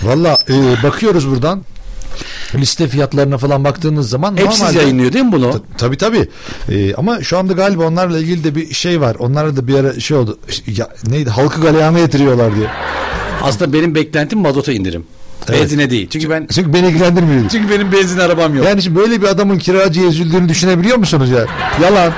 [0.02, 1.64] Valla e, bakıyoruz buradan.
[2.56, 5.52] Liste fiyatlarına falan baktığınız zaman Hepsiz normalde- yayınlıyor değil mi bunu?
[5.52, 6.30] Ta- Tabii tabii.
[6.70, 9.16] Ee, ama şu anda galiba onlarla ilgili de bir şey var.
[9.20, 10.40] Onlara da bir ara şey oldu.
[10.68, 11.30] Ya, neydi?
[11.30, 12.68] Halkı galeyana getiriyorlar diye.
[13.44, 15.04] Aslında benim beklentim mazota indirim.
[15.50, 15.62] Evet.
[15.62, 16.08] Benzine değil.
[16.10, 17.50] Çünkü ben Çünkü beni ilgilendirmiyor.
[17.50, 18.66] çünkü benim benzin arabam yok.
[18.66, 21.46] Yani şimdi böyle bir adamın kiracıya üzüldüğünü düşünebiliyor musunuz ya?
[21.84, 22.14] Yalan.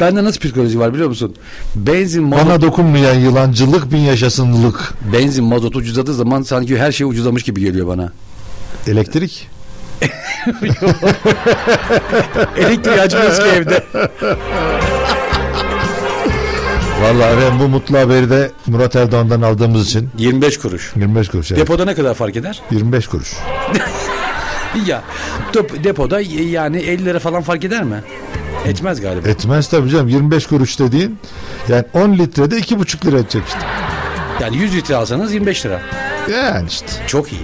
[0.00, 1.34] Bende nasıl psikoloji var biliyor musun?
[1.74, 4.94] Benzin mazot, Bana dokunmayan yılancılık bin yaşasınlık.
[5.12, 8.12] benzin mazot ucuzladığı zaman sanki her şey ucuzlamış gibi geliyor bana.
[8.86, 9.48] Elektrik.
[12.56, 13.84] Elektriği açmıyoruz ki evde.
[17.02, 20.92] Vallahi ben bu mutlu haberi de Murat Erdoğan'dan aldığımız için 25 kuruş.
[20.96, 21.52] 25 kuruş.
[21.52, 21.60] evet.
[21.62, 22.60] Depoda ne kadar fark eder?
[22.70, 23.32] 25 kuruş.
[24.86, 25.02] Ya
[25.54, 28.02] dep- depoda yani 50 lira falan fark eder mi?
[28.66, 29.28] Etmez galiba.
[29.28, 30.08] Etmez tabii canım.
[30.08, 31.18] 25 kuruş dediğin
[31.68, 33.58] yani 10 litrede 2,5 lira edecek işte.
[34.40, 35.80] Yani 100 litre alsanız 25 lira.
[36.32, 36.86] Yani işte.
[37.06, 37.40] Çok iyi.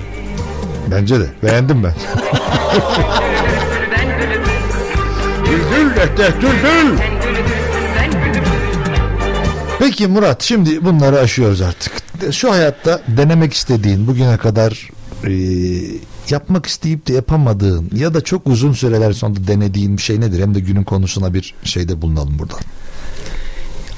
[0.94, 1.26] Bence de.
[1.42, 1.94] Beğendim ben.
[5.46, 6.98] Düldül ehteh düldül.
[9.78, 11.92] Peki Murat şimdi bunları aşıyoruz artık.
[12.32, 14.90] Şu hayatta denemek istediğin bugüne kadar
[15.26, 15.32] e,
[16.30, 20.42] yapmak isteyip de yapamadığın ya da çok uzun süreler sonra denediğin bir şey nedir?
[20.42, 22.60] Hem de günün konusuna bir şeyde bulunalım buradan.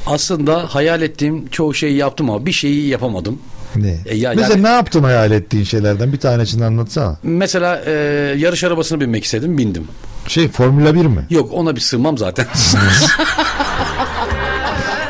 [0.06, 3.38] Aslında hayal ettiğim çoğu şeyi yaptım ama bir şeyi yapamadım.
[3.76, 3.96] Ne?
[4.06, 7.16] E, ya- Mesela yani- ne yaptın hayal ettiğin şeylerden bir tanesini anlatsana.
[7.22, 7.90] Mesela e,
[8.38, 9.84] yarış arabasına binmek istedim bindim.
[10.28, 11.26] Şey Formula 1 mi?
[11.30, 12.46] Yok ona bir sığmam zaten.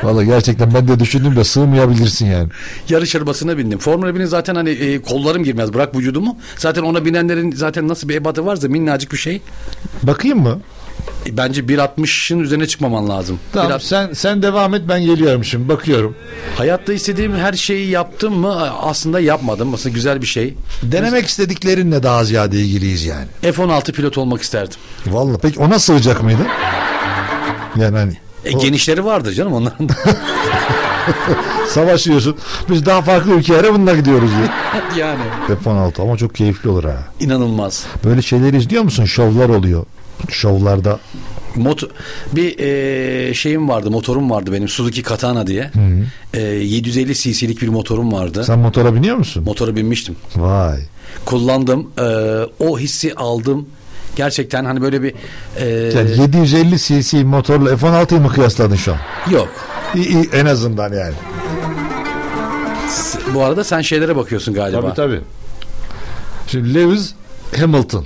[0.02, 2.48] Valla gerçekten ben de düşündüm de sığmayabilirsin yani.
[2.88, 3.78] yarış arabasına bindim.
[3.78, 6.36] Formula 1'in zaten hani e, kollarım girmez bırak vücudumu.
[6.56, 9.42] Zaten ona binenlerin zaten nasıl bir ebatı varsa minnacık bir şey.
[10.02, 10.60] Bakayım mı?
[11.26, 13.38] E, bence 1.60'ın üzerine çıkmaman lazım.
[13.52, 16.16] Tamam 1.60 sen sen devam et ben geliyorum şimdi bakıyorum.
[16.56, 19.74] Hayatta istediğim her şeyi yaptım mı aslında yapmadım.
[19.74, 20.54] Aslında güzel bir şey.
[20.82, 23.26] Denemek istediklerinle daha ziyade ilgiliyiz yani.
[23.42, 24.76] F-16 pilot olmak isterdim.
[25.06, 26.42] Vallahi peki ona sığacak mıydı?
[27.76, 29.88] Yani hani E, o- genişleri vardır canım onların.
[29.88, 29.94] da.
[31.68, 32.36] savaşıyorsun.
[32.70, 34.48] Biz daha farklı ülkelere bununla gidiyoruz diye.
[35.06, 35.20] yani.
[35.64, 36.96] F-16 ama çok keyifli olur ha.
[37.20, 37.86] inanılmaz.
[38.04, 39.04] Böyle şeyleri izliyor musun?
[39.04, 39.84] Şovlar oluyor.
[40.30, 40.98] Şovlarda
[41.56, 41.88] Motor,
[42.32, 45.70] bir e, şeyim vardı, motorum vardı benim Suzuki Katana diye.
[46.34, 48.44] E, 750 cc'lik bir motorum vardı.
[48.44, 49.44] sen motora biniyor musun?
[49.44, 50.16] Motora binmiştim.
[50.36, 50.78] Vay.
[51.24, 51.90] Kullandım.
[51.98, 52.04] E,
[52.58, 53.66] o hissi aldım.
[54.16, 55.14] Gerçekten hani böyle bir
[55.56, 58.98] e, Yani 750 cc motorla F-16'yı mı kıyasladın şu an?
[59.32, 59.48] yok.
[59.94, 61.14] İyi, iyi, en azından yani.
[63.34, 64.80] Bu arada sen şeylere bakıyorsun galiba.
[64.80, 65.20] Tabii tabii.
[66.46, 67.12] Şimdi Lewis
[67.60, 68.04] Hamilton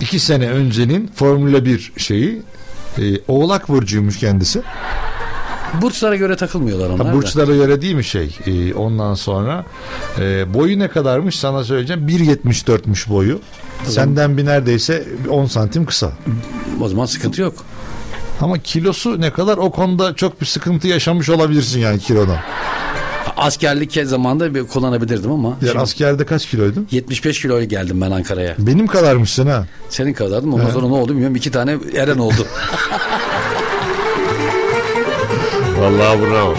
[0.00, 2.42] iki sene öncenin Formula 1 şeyi
[2.98, 4.62] e, Oğlak Burcu'ymuş kendisi.
[5.82, 7.16] Burçlara göre takılmıyorlar onlar Ha, da.
[7.16, 8.36] burçlara göre değil mi şey?
[8.46, 9.64] E, ondan sonra
[10.20, 12.08] e, boyu ne kadarmış sana söyleyeceğim.
[12.08, 13.40] 1.74'müş boyu.
[13.84, 16.12] Senden bir neredeyse 10 santim kısa.
[16.80, 17.54] O zaman sıkıntı yok.
[18.40, 22.38] Ama kilosu ne kadar o konuda çok bir sıkıntı yaşamış olabilirsin yani kilodan.
[23.36, 25.48] Askerlik zamanında bir kullanabilirdim ama.
[25.48, 26.88] Yani şimdi askerde kaç kiloydun?
[26.90, 28.54] 75 kiloya geldim ben Ankara'ya.
[28.58, 29.66] Benim kadarmışsın ha.
[29.88, 31.36] Senin kadardım ondan sonra ne oldu bilmiyorum.
[31.36, 32.46] iki tane Eren oldu.
[35.78, 36.54] Vallahi bravo.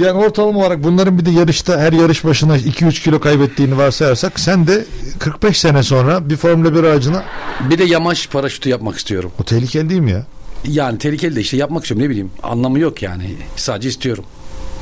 [0.00, 4.66] Yani ortalama olarak bunların bir de yarışta her yarış başına 2-3 kilo kaybettiğini varsayarsak sen
[4.66, 4.84] de
[5.18, 7.22] 45 sene sonra bir Formula 1 aracına
[7.70, 9.30] bir de yamaç paraşütü yapmak istiyorum.
[9.40, 10.26] o tehlikeli değil mi ya?
[10.64, 12.30] Yani tehlikeli de işte yapmak istiyorum ne bileyim.
[12.42, 13.34] Anlamı yok yani.
[13.56, 14.24] Sadece istiyorum.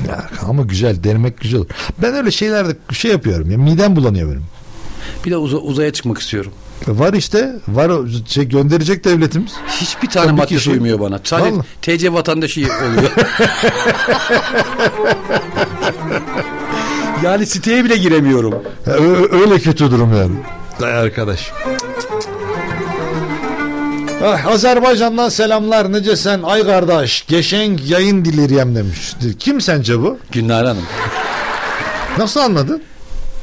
[0.07, 1.69] Ya ama güzel denemek güzel olur.
[2.01, 4.43] Ben öyle şeylerde şey yapıyorum ya midem bulanıyor benim.
[5.25, 6.51] Bir de uza- uzaya çıkmak istiyorum.
[6.87, 7.91] Var işte var
[8.27, 9.51] şey gönderecek devletimiz.
[9.67, 11.19] Hiçbir tane Tabii maddesi şey- uymuyor bana.
[11.23, 11.65] Sadece Vallahi.
[11.81, 13.11] TC vatandaşı oluyor.
[17.23, 18.53] yani siteye bile giremiyorum.
[18.85, 20.35] Ö- öyle kötü durum yani.
[20.81, 21.51] Day arkadaş.
[24.23, 29.13] Ah, Azerbaycan'dan selamlar nice sen ay kardeş geçen yayın diliriyem demiş.
[29.39, 30.17] Kim sence bu?
[30.31, 30.83] Günler Hanım.
[32.17, 32.83] Nasıl anladın?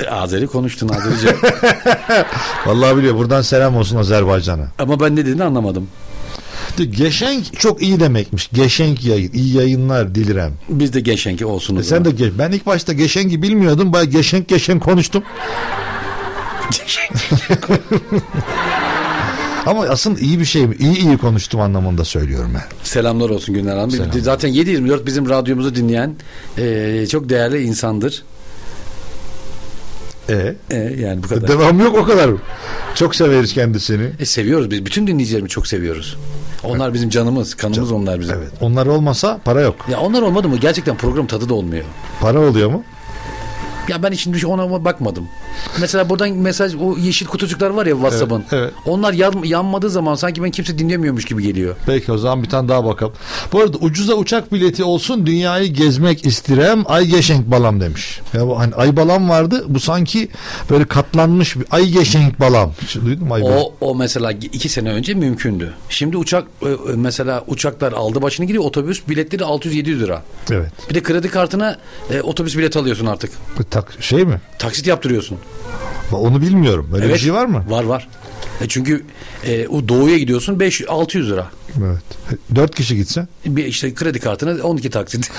[0.01, 1.37] E, Azeri konuştun Azerice.
[2.67, 4.67] Vallahi biliyor buradan selam olsun Azerbaycan'a.
[4.79, 5.89] Ama ben ne dediğini anlamadım.
[6.91, 8.51] Geçenk çok iyi demekmiş.
[8.53, 9.33] Geçenk yayın.
[9.33, 10.53] iyi yayınlar dilirem.
[10.69, 11.77] Biz de geçenki olsun.
[11.77, 13.93] E sen de ge- ben ilk başta geçenki bilmiyordum.
[13.93, 15.23] Baya geçenk geçen konuştum.
[19.67, 20.77] Ama aslında iyi bir şey mi?
[20.79, 22.63] İyi iyi konuştum anlamında söylüyorum ben.
[22.83, 23.91] Selamlar olsun Günler Hanım.
[23.91, 24.13] Selam.
[24.21, 26.15] Zaten 7-24 bizim radyomuzu dinleyen
[26.59, 28.23] e, çok değerli insandır.
[30.31, 31.49] E, E, yani bu kadar.
[31.49, 32.31] devam yok o kadar.
[32.95, 34.11] Çok severiz kendisini.
[34.21, 34.87] E, seviyoruz biz.
[34.87, 36.17] Bütün dinleyicilerimi çok seviyoruz.
[36.65, 38.37] Onlar bizim canımız, kanımız onlar bizim.
[38.39, 38.49] Evet.
[38.61, 39.77] Onlar olmasa para yok.
[39.91, 41.85] Ya onlar olmadı mı gerçekten program tadı da olmuyor.
[42.21, 42.85] Para oluyor mu?
[43.89, 45.29] Ya ben şimdi ona bakmadım.
[45.81, 48.45] Mesela buradan mesaj o yeşil kutucuklar var ya WhatsApp'ın.
[48.53, 48.73] Evet, evet.
[48.87, 51.77] Onlar yan- yanmadığı zaman sanki ben kimse dinlemiyormuş gibi geliyor.
[51.87, 53.13] Peki o zaman bir tane daha bakalım.
[53.53, 58.21] Bu arada ucuza uçak bileti olsun dünyayı gezmek istirem ay geçenk balam demiş.
[58.35, 60.29] Ya bu hani ay balam vardı bu sanki
[60.71, 62.73] böyle katlanmış bir ay geçenk balam.
[63.05, 63.59] Duydun mu ay balam?
[63.59, 65.75] O, o mesela iki sene önce mümkündü.
[65.89, 70.23] Şimdi uçak e, e, mesela uçaklar aldı başını gidiyor otobüs biletleri 600-700 lira.
[70.51, 70.71] Evet.
[70.91, 71.79] Bir de kredi kartına
[72.11, 73.31] e, otobüs bileti alıyorsun artık.
[73.75, 74.41] Tak, şey mi?
[74.59, 75.39] Taksit yaptırıyorsun.
[76.13, 76.89] Onu bilmiyorum.
[76.93, 77.21] Böyle bir Evet.
[77.21, 77.65] şey var mı?
[77.69, 78.09] Var var.
[78.61, 79.05] E çünkü
[79.45, 81.47] e, o doğuya gidiyorsun 5 600 lira.
[81.85, 82.03] Evet.
[82.55, 83.27] Dört kişi gitse.
[83.47, 85.31] Bir işte kredi kartına 12 taksit.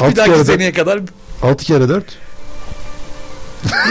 [0.00, 1.00] bir dahaki seneye kadar
[1.42, 2.04] altı kere dört.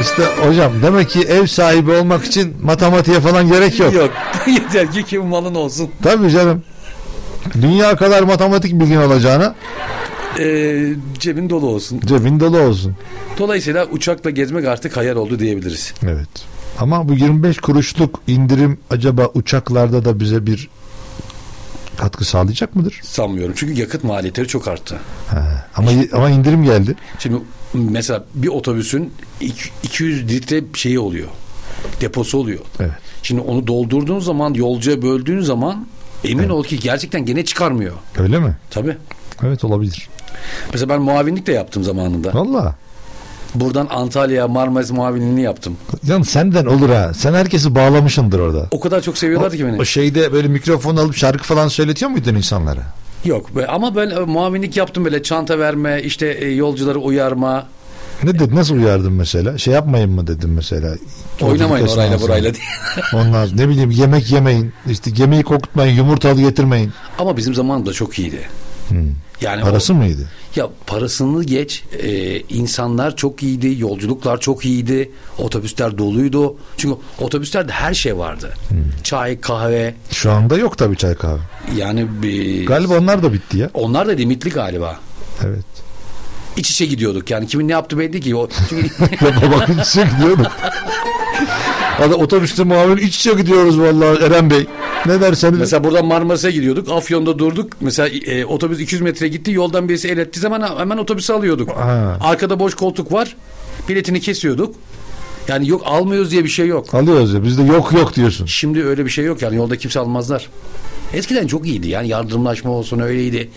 [0.00, 3.94] İşte hocam demek ki ev sahibi olmak için matematiğe falan gerek yok.
[3.94, 4.10] yok.
[4.46, 5.90] Yeter ki kimin malın olsun.
[6.02, 6.62] Tabii canım.
[7.62, 9.54] Dünya kadar matematik bilgin olacağına
[10.38, 10.44] E,
[11.18, 12.00] cebin dolu olsun.
[12.06, 12.96] cebin dolu olsun.
[13.38, 15.94] Dolayısıyla uçakla gezmek artık hayal oldu diyebiliriz.
[16.02, 16.28] Evet.
[16.78, 20.68] Ama bu 25 kuruşluk indirim acaba uçaklarda da bize bir
[21.96, 23.00] katkı sağlayacak mıdır?
[23.02, 23.54] Sanmıyorum.
[23.58, 24.98] Çünkü yakıt maliyetleri çok arttı.
[25.28, 25.66] Ha.
[25.76, 26.94] Ama ama indirim geldi.
[27.18, 27.36] Şimdi
[27.74, 31.28] mesela bir otobüsün iki- 200 litre şeyi oluyor.
[32.00, 32.60] Deposu oluyor.
[32.80, 32.90] Evet.
[33.22, 35.86] Şimdi onu doldurduğun zaman yolcuya böldüğün zaman
[36.24, 37.92] emin ol ki gerçekten gene çıkarmıyor.
[38.18, 38.56] Öyle mi?
[38.70, 38.96] Tabii.
[39.42, 40.08] Evet olabilir.
[40.72, 42.34] Mesela ben muavinlik de yaptım zamanında.
[42.34, 42.74] Valla.
[43.54, 45.76] Buradan Antalya Marmaris muavinliğini yaptım.
[46.06, 47.12] Yan senden olur ha.
[47.14, 48.66] Sen herkesi bağlamışsındır orada.
[48.70, 49.80] O kadar çok seviyorlardı ki beni.
[49.80, 52.80] O şeyde böyle mikrofon alıp şarkı falan söyletiyor muydun insanlara?
[53.24, 57.66] Yok ama ben e, muavinlik yaptım böyle çanta verme, işte e, yolcuları uyarma,
[58.24, 58.56] Ne dedin?
[58.56, 59.58] Nasıl uyardın mesela?
[59.58, 60.94] Şey yapmayın mı dedim mesela.
[61.42, 62.28] oynamayın orayla esnasında.
[62.28, 62.64] burayla diye.
[63.10, 64.72] Sonra ne bileyim yemek yemeyin.
[64.90, 65.96] işte gemiyi kokutmayın.
[65.96, 66.92] Yumurtalı getirmeyin.
[67.18, 68.40] Ama bizim zamanımızda çok iyiydi.
[69.40, 70.28] Yani Parası o- mıydı?
[70.56, 71.84] Ya parasını geç.
[72.02, 73.74] e, insanlar çok iyiydi.
[73.80, 75.10] Yolculuklar çok iyiydi.
[75.38, 76.56] Otobüsler doluydu.
[76.76, 78.54] Çünkü otobüslerde her şey vardı.
[79.04, 79.94] Çay, kahve.
[80.12, 81.40] Şu anda yok tabii çay kahve.
[81.76, 82.66] Yani bir...
[82.66, 83.70] Galiba onlar da bitti ya.
[83.74, 84.98] Onlar da limitli galiba.
[85.44, 85.64] Evet.
[86.56, 87.46] İç içe gidiyorduk yani.
[87.46, 88.36] Kimin ne yaptı belli ki.
[88.36, 88.88] O, çünkü
[89.42, 90.46] babamın içine gidiyorduk.
[91.98, 94.66] Hadi otobüste muavin iç içe gidiyoruz vallahi Eren Bey.
[95.06, 95.58] Ne derseniz.
[95.58, 96.88] Mesela buradan Marmaris'e gidiyorduk.
[96.88, 97.72] Afyon'da durduk.
[97.80, 99.52] Mesela e, otobüs 200 metre gitti.
[99.52, 101.70] Yoldan birisi el ettiği zaman hemen otobüsü alıyorduk.
[101.70, 102.18] Ha.
[102.20, 103.36] Arkada boş koltuk var.
[103.88, 104.74] Biletini kesiyorduk.
[105.48, 106.94] Yani yok almıyoruz diye bir şey yok.
[106.94, 108.46] Alıyoruz ya bizde yok yok diyorsun.
[108.46, 110.48] Şimdi öyle bir şey yok yani yolda kimse almazlar.
[111.12, 113.50] Eskiden çok iyiydi yani yardımlaşma olsun öyleydi.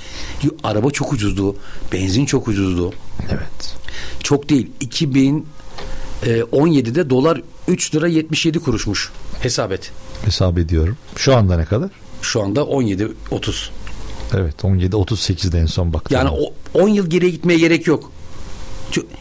[0.63, 1.55] Araba çok ucuzdu.
[1.93, 2.93] Benzin çok ucuzdu.
[3.29, 3.75] Evet.
[4.23, 4.71] Çok değil.
[4.81, 9.11] 2017'de dolar 3 lira 77 kuruşmuş.
[9.41, 9.91] Hesap et.
[10.25, 10.97] Hesap ediyorum.
[11.15, 11.89] Şu anda ne kadar?
[12.21, 13.71] Şu anda 17 30.
[14.33, 16.17] Evet 17 38'de en son baktım.
[16.17, 18.11] Yani o 10 yıl geriye gitmeye gerek yok.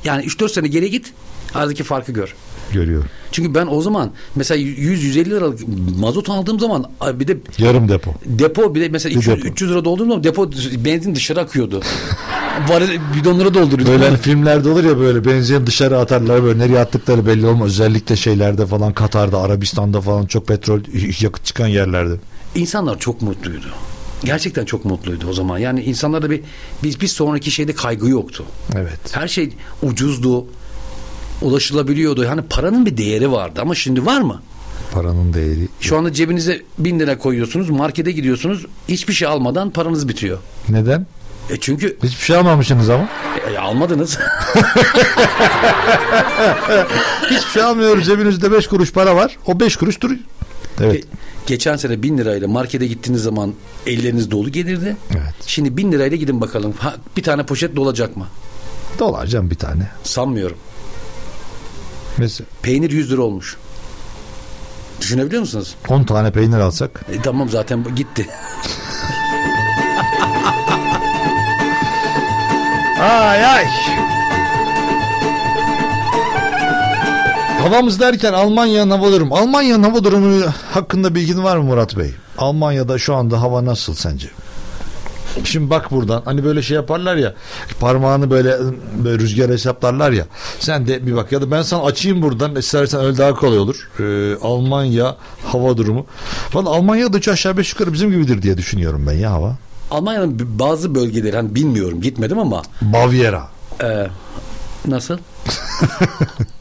[0.05, 1.13] Yani 3-4 sene geriye git.
[1.55, 2.35] Aradaki farkı gör.
[2.73, 3.09] Görüyorum.
[3.33, 5.61] Çünkü ben o zaman mesela 100-150 liralık
[5.99, 8.15] mazot aldığım zaman bir de Yarım depo.
[8.27, 9.49] depo bir de mesela Bir 200, depo.
[9.49, 10.51] 300 lira doldurduğum zaman depo
[10.85, 11.81] benzin dışarı akıyordu.
[12.69, 13.93] Varil bidonları dolduruyordu.
[13.93, 17.69] Böyle hani filmlerde olur ya böyle benzin dışarı atarlar böyle nereye attıkları belli olmaz.
[17.69, 20.81] Özellikle şeylerde falan Katar'da, Arabistan'da falan çok petrol
[21.23, 22.15] yakıt çıkan yerlerde.
[22.55, 23.67] İnsanlar çok mutluydu.
[24.25, 25.59] Gerçekten çok mutluydu o zaman.
[25.59, 26.41] Yani insanlarda bir
[26.83, 28.45] biz bir sonraki şeyde kaygı yoktu.
[28.77, 28.99] Evet.
[29.13, 29.51] Her şey
[29.83, 30.47] ucuzdu.
[31.43, 32.25] Ulaşılabiliyordu.
[32.25, 34.43] Yani paranın bir değeri vardı ama şimdi var mı?
[34.93, 35.69] Paranın değeri.
[35.81, 40.39] Şu anda cebinize bin lira koyuyorsunuz, markete gidiyorsunuz, hiçbir şey almadan paranız bitiyor.
[40.69, 41.07] Neden?
[41.51, 43.09] E çünkü Hiçbir şey almamışsınız ama.
[43.55, 44.19] e, almadınız.
[47.31, 48.07] Hiçbir şey almıyoruz.
[48.07, 49.37] Cebinizde 5 kuruş para var.
[49.47, 50.21] O 5 kuruş duruyor.
[50.81, 51.05] Evet.
[51.05, 51.07] Ge-
[51.47, 53.55] Geçen sene bin lirayla markete gittiğiniz zaman
[53.87, 54.97] elleriniz dolu gelirdi.
[55.11, 55.35] Evet.
[55.47, 56.75] Şimdi bin lirayla gidin bakalım.
[56.79, 58.27] Ha, bir tane poşet dolacak mı?
[58.99, 59.89] Dolarcan bir tane.
[60.05, 60.57] Sanmıyorum.
[62.19, 63.57] Mesela Peynir 100 lira olmuş.
[65.01, 65.75] Düşünebiliyor musunuz?
[65.89, 67.01] 10 tane peynir alsak.
[67.13, 68.27] E, tamam zaten gitti.
[73.01, 73.67] Ay ay.
[77.63, 79.35] Havamız derken Almanya'nın hava durumu.
[79.37, 82.15] Almanya'nın hava durumu hakkında bilgin var mı Murat Bey?
[82.39, 84.29] Almanya'da şu anda hava nasıl sence?
[85.45, 87.35] Şimdi bak buradan hani böyle şey yaparlar ya
[87.81, 88.57] parmağını böyle,
[89.05, 90.27] böyle rüzgar hesaplarlar ya.
[90.59, 93.91] Sen de bir bak ya da ben sana açayım buradan istersen öyle daha kolay olur.
[94.01, 96.07] Ee, Almanya hava durumu.
[96.53, 99.57] Valla Almanya'da üç aşağı beş yukarı bizim gibidir diye düşünüyorum ben ya hava.
[99.91, 102.63] Almanya'nın bazı bölgeleri hani bilmiyorum gitmedim ama.
[102.83, 103.49] Baviera.
[103.83, 104.07] E,
[104.89, 105.19] nasıl?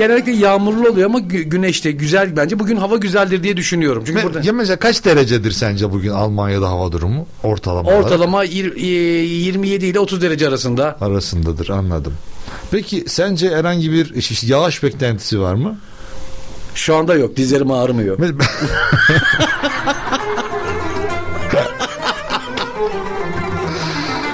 [0.00, 2.58] Genellikle yağmurlu oluyor ama gü- güneşte güzel bence.
[2.58, 4.02] Bugün hava güzeldir diye düşünüyorum.
[4.06, 8.76] Çünkü burada Ve- ya mesela kaç derecedir sence bugün Almanya'da hava durumu ortalama ortalama yir-
[8.76, 8.86] e,
[9.26, 10.96] 27 ile 30 derece arasında.
[11.00, 12.12] arasındadır anladım.
[12.70, 14.14] Peki sence herhangi bir
[14.48, 15.78] yağış beklentisi var mı?
[16.74, 17.36] Şu anda yok.
[17.36, 18.18] Dizlerim ağrımıyor.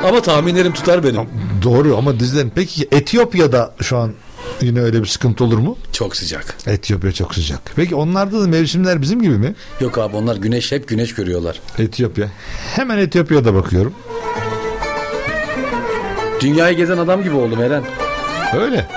[0.04, 1.20] Ama tahminlerim tutar benim.
[1.62, 2.52] Doğru ama dizlerin.
[2.54, 4.12] Peki Etiyopya'da şu an
[4.60, 5.78] yine öyle bir sıkıntı olur mu?
[5.92, 6.56] Çok sıcak.
[6.66, 7.60] Etiyopya çok sıcak.
[7.76, 9.54] Peki onlarda da mevsimler bizim gibi mi?
[9.80, 11.60] Yok abi onlar güneş hep güneş görüyorlar.
[11.78, 12.28] Etiyopya.
[12.76, 13.92] Hemen Etiyopya'da bakıyorum.
[16.40, 17.82] Dünyayı gezen adam gibi oldum Eren.
[18.60, 18.88] Öyle.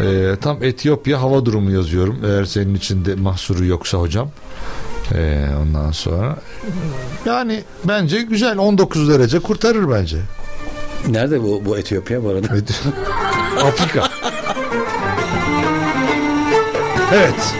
[0.00, 2.18] Ee, tam Etiyopya hava durumu yazıyorum.
[2.24, 4.30] Eğer senin içinde mahsuru yoksa hocam.
[5.14, 6.36] Ee, ondan sonra
[7.26, 10.16] yani bence güzel 19 derece kurtarır bence.
[11.08, 12.48] Nerede bu, bu Etiyopya bu arada?
[13.64, 14.08] Afrika.
[17.14, 17.54] Evet.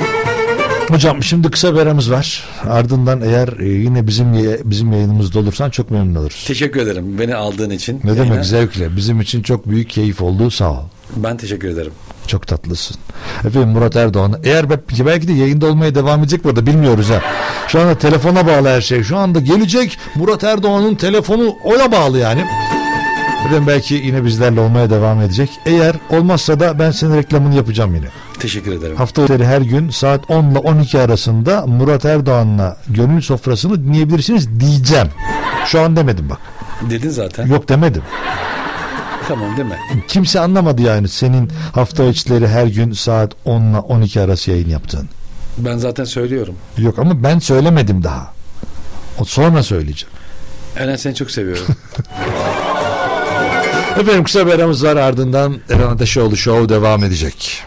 [0.91, 2.45] Hocam şimdi kısa bir aramız var.
[2.71, 4.27] Ardından eğer e, yine bizim
[4.65, 6.45] bizim yayınımızda olursan çok memnun oluruz.
[6.49, 8.01] Teşekkür ederim beni aldığın için.
[8.05, 8.25] Ne Yayına.
[8.25, 8.97] demek zevkle.
[8.97, 10.51] Bizim için çok büyük keyif oldu.
[10.51, 10.77] Sağ ol.
[11.17, 11.93] Ben teşekkür ederim.
[12.27, 12.97] Çok tatlısın.
[13.47, 14.41] Efendim Murat Erdoğan.
[14.45, 17.21] Eğer be- belki de yayında olmaya devam edecek burada bilmiyoruz ha.
[17.69, 19.03] Şu anda telefona bağlı her şey.
[19.03, 22.45] Şu anda gelecek Murat Erdoğan'ın telefonu oya bağlı yani.
[23.45, 25.51] Efendim belki yine bizlerle olmaya devam edecek.
[25.67, 28.07] Eğer olmazsa da ben senin reklamını yapacağım yine.
[28.39, 28.97] Teşekkür ederim.
[28.97, 35.09] Hafta üzeri her gün saat 10 ile 12 arasında Murat Erdoğan'la gönül sofrasını dinleyebilirsiniz diyeceğim.
[35.67, 36.39] Şu an demedim bak.
[36.91, 37.47] Dedin zaten.
[37.47, 38.03] Yok demedim.
[39.29, 39.79] Tamam değil mi?
[40.09, 45.09] Kimse anlamadı yani senin hafta içleri her gün saat 10 ile 12 arası yayın yaptığın.
[45.59, 46.55] Ben zaten söylüyorum.
[46.79, 48.33] Yok ama ben söylemedim daha.
[49.19, 50.15] O sonra söyleyeceğim.
[50.77, 51.65] Eren seni çok seviyorum.
[54.01, 57.65] Efendim kısa bir aramız var ardından Eren Ateşoğlu Show devam edecek.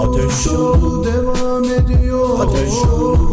[0.00, 3.27] Ateş oldu devam ediyor Ateş oldu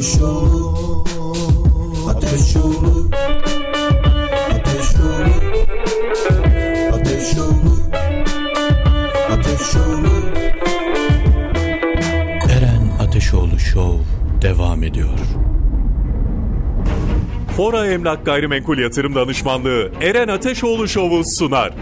[0.00, 1.04] Ateş oldu
[2.08, 3.10] Ateş oldu
[4.50, 5.42] Ateş oldu
[6.92, 7.80] Ateş oldu
[9.30, 10.08] Ateş oldu
[12.50, 14.04] Eren Ateşoğlu Show
[14.42, 15.18] devam ediyor.
[17.56, 21.72] Fora Emlak Gayrimenkul Yatırım Danışmanlığı Eren Ateşoğlu Show'u sunar.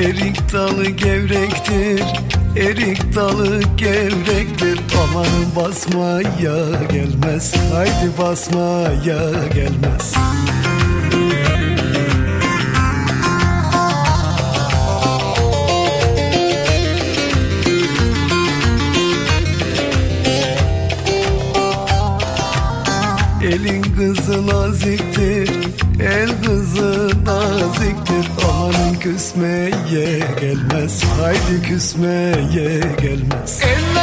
[0.00, 2.02] Erik dalı gevrektir
[2.56, 4.80] Erik dalı gevrektir.
[5.02, 10.14] Amanın basmaya gelmez Haydi basmaya gelmez.
[23.42, 25.50] Elin kızı naziktir
[26.00, 28.30] El kızı naziktir
[28.80, 29.70] amanın küsmeye
[30.40, 31.02] gelmez.
[31.04, 33.60] Haydi küsmeye gelmez.
[33.62, 33.99] Eller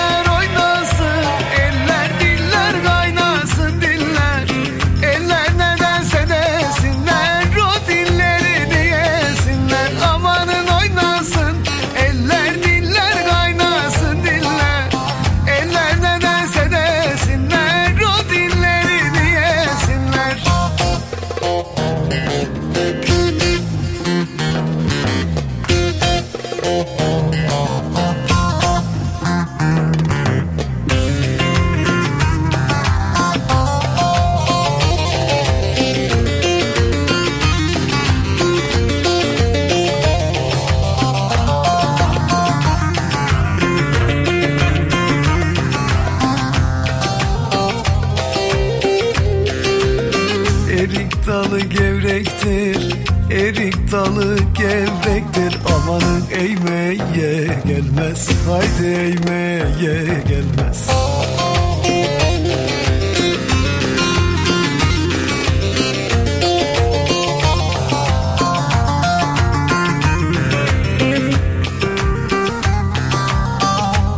[57.98, 60.90] gelmez Haydi eğmeye gelmez.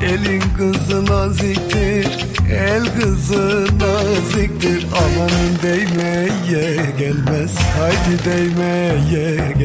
[0.04, 9.59] Elin kızı naziktir El kızı naziktir Amanın değmeye gelmez Haydi değmeye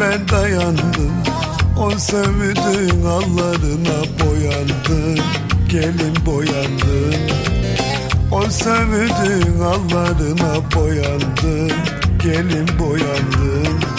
[0.00, 1.12] ben dayandım.
[1.78, 5.24] O sevdüğün allarına boyandım.
[5.68, 7.20] Gelin boyandım.
[8.32, 11.76] O sevdüğün allarına boyandım.
[12.22, 13.89] Gelin boyandım.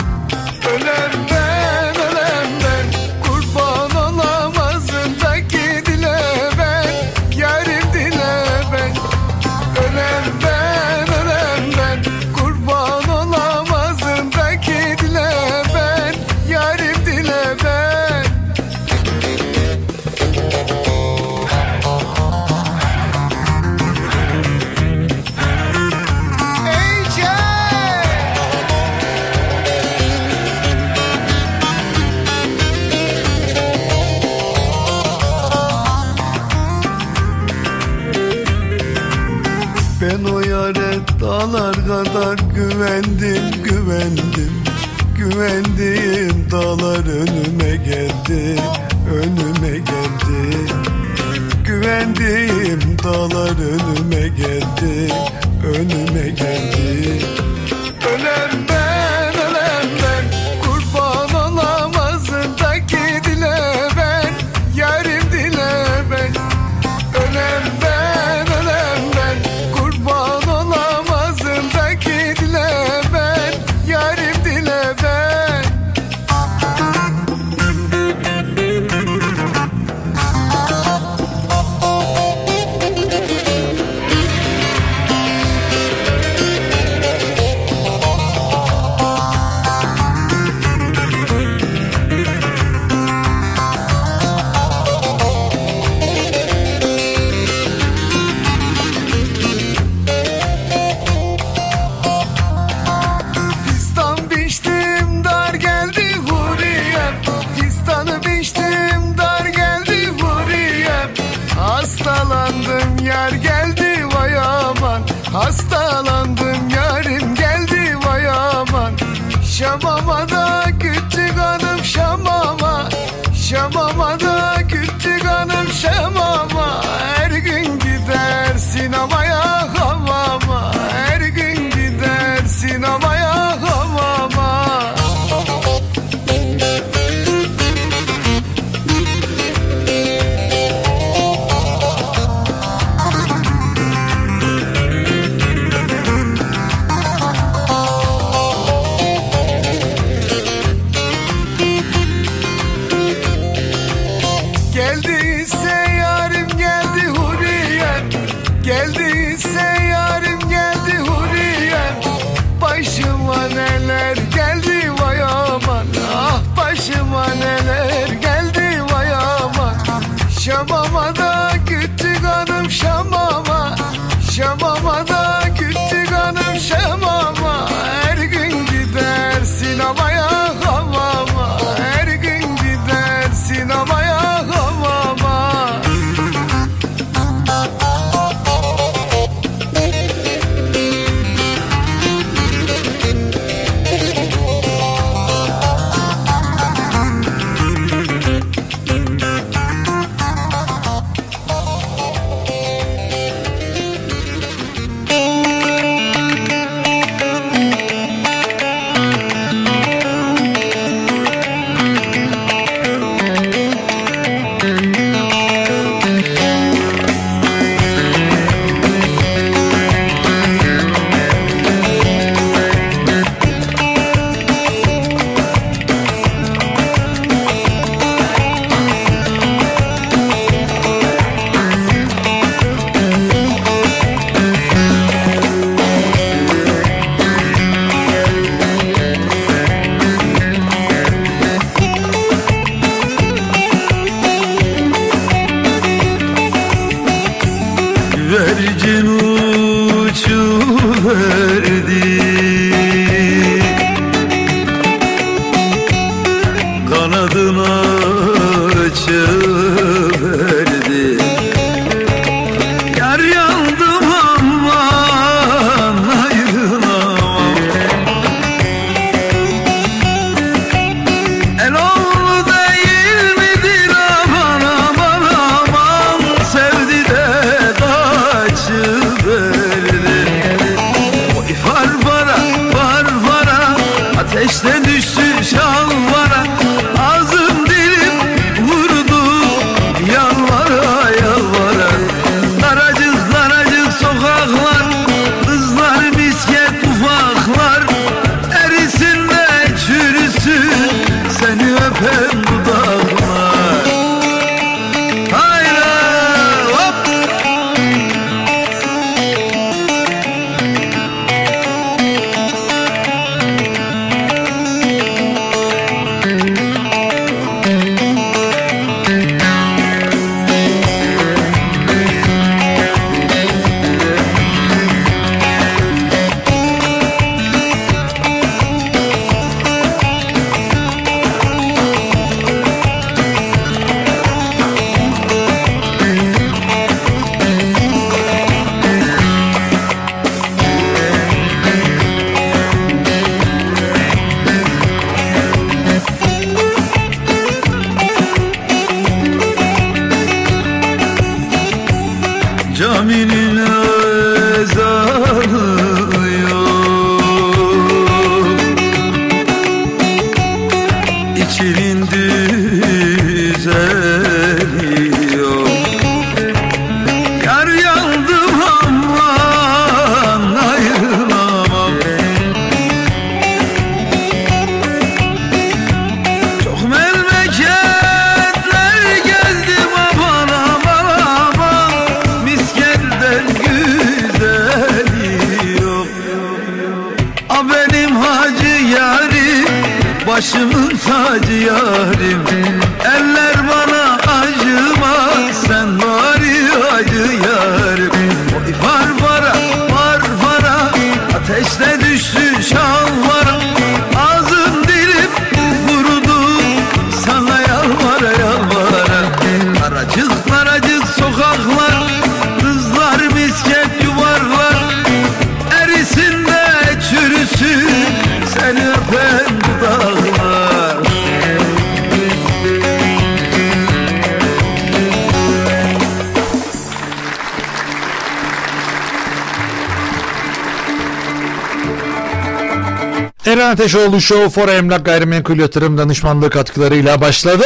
[433.72, 437.66] Eren Ateşoğlu Show for Emlak Gayrimenkul Yatırım Danışmanlığı katkılarıyla başladı.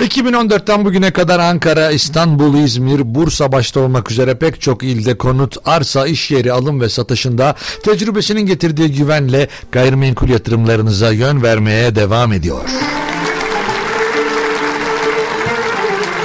[0.00, 6.06] 2014'ten bugüne kadar Ankara, İstanbul, İzmir, Bursa başta olmak üzere pek çok ilde konut, arsa,
[6.06, 12.64] iş yeri alım ve satışında tecrübesinin getirdiği güvenle gayrimenkul yatırımlarınıza yön vermeye devam ediyor.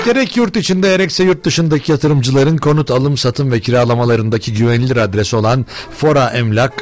[0.10, 5.66] Gerek yurt içinde gerekse yurt dışındaki yatırımcıların konut alım, satım ve kiralamalarındaki güvenilir adres olan
[5.97, 6.74] Fora Emlak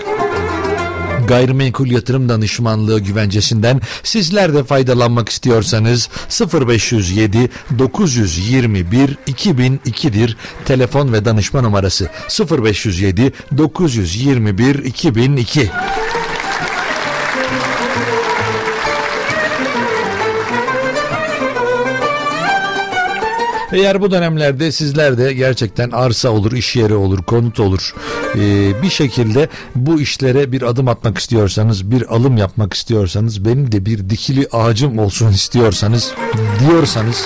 [1.28, 6.10] gayrimenkul yatırım danışmanlığı güvencesinden sizler de faydalanmak istiyorsanız
[6.54, 7.50] 0507
[7.80, 12.10] 921 2002'dir telefon ve danışma numarası
[12.52, 15.70] 0507 921 2002
[23.78, 27.94] Eğer bu dönemlerde sizler de gerçekten arsa olur, iş yeri olur, konut olur
[28.36, 33.86] ee, bir şekilde bu işlere bir adım atmak istiyorsanız, bir alım yapmak istiyorsanız, benim de
[33.86, 36.12] bir dikili ağacım olsun istiyorsanız,
[36.60, 37.26] diyorsanız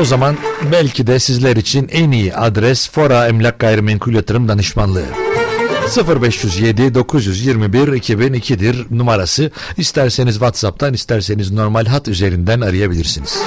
[0.00, 0.36] o zaman
[0.72, 5.06] belki de sizler için en iyi adres Fora Emlak Gayrimenkul Yatırım Danışmanlığı.
[5.86, 9.50] 0507 921 2002'dir numarası.
[9.76, 13.38] İsterseniz WhatsApp'tan isterseniz normal hat üzerinden arayabilirsiniz.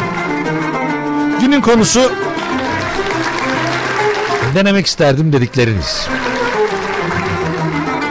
[1.42, 2.12] Günün konusu
[4.56, 6.08] denemek isterdim dedikleriniz.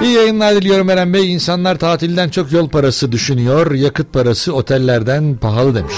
[0.02, 1.32] İyi yayınlar diliyorum Eren Bey.
[1.32, 3.72] İnsanlar tatilden çok yol parası düşünüyor.
[3.72, 5.94] Yakıt parası otellerden pahalı demiş.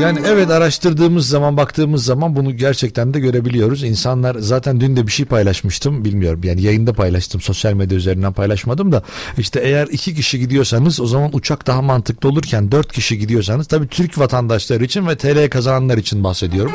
[0.00, 3.82] Yani evet araştırdığımız zaman baktığımız zaman bunu gerçekten de görebiliyoruz.
[3.82, 8.92] İnsanlar zaten dün de bir şey paylaşmıştım bilmiyorum yani yayında paylaştım sosyal medya üzerinden paylaşmadım
[8.92, 9.02] da
[9.38, 13.88] işte eğer iki kişi gidiyorsanız o zaman uçak daha mantıklı olurken dört kişi gidiyorsanız tabii
[13.88, 16.72] Türk vatandaşları için ve TL kazananlar için bahsediyorum.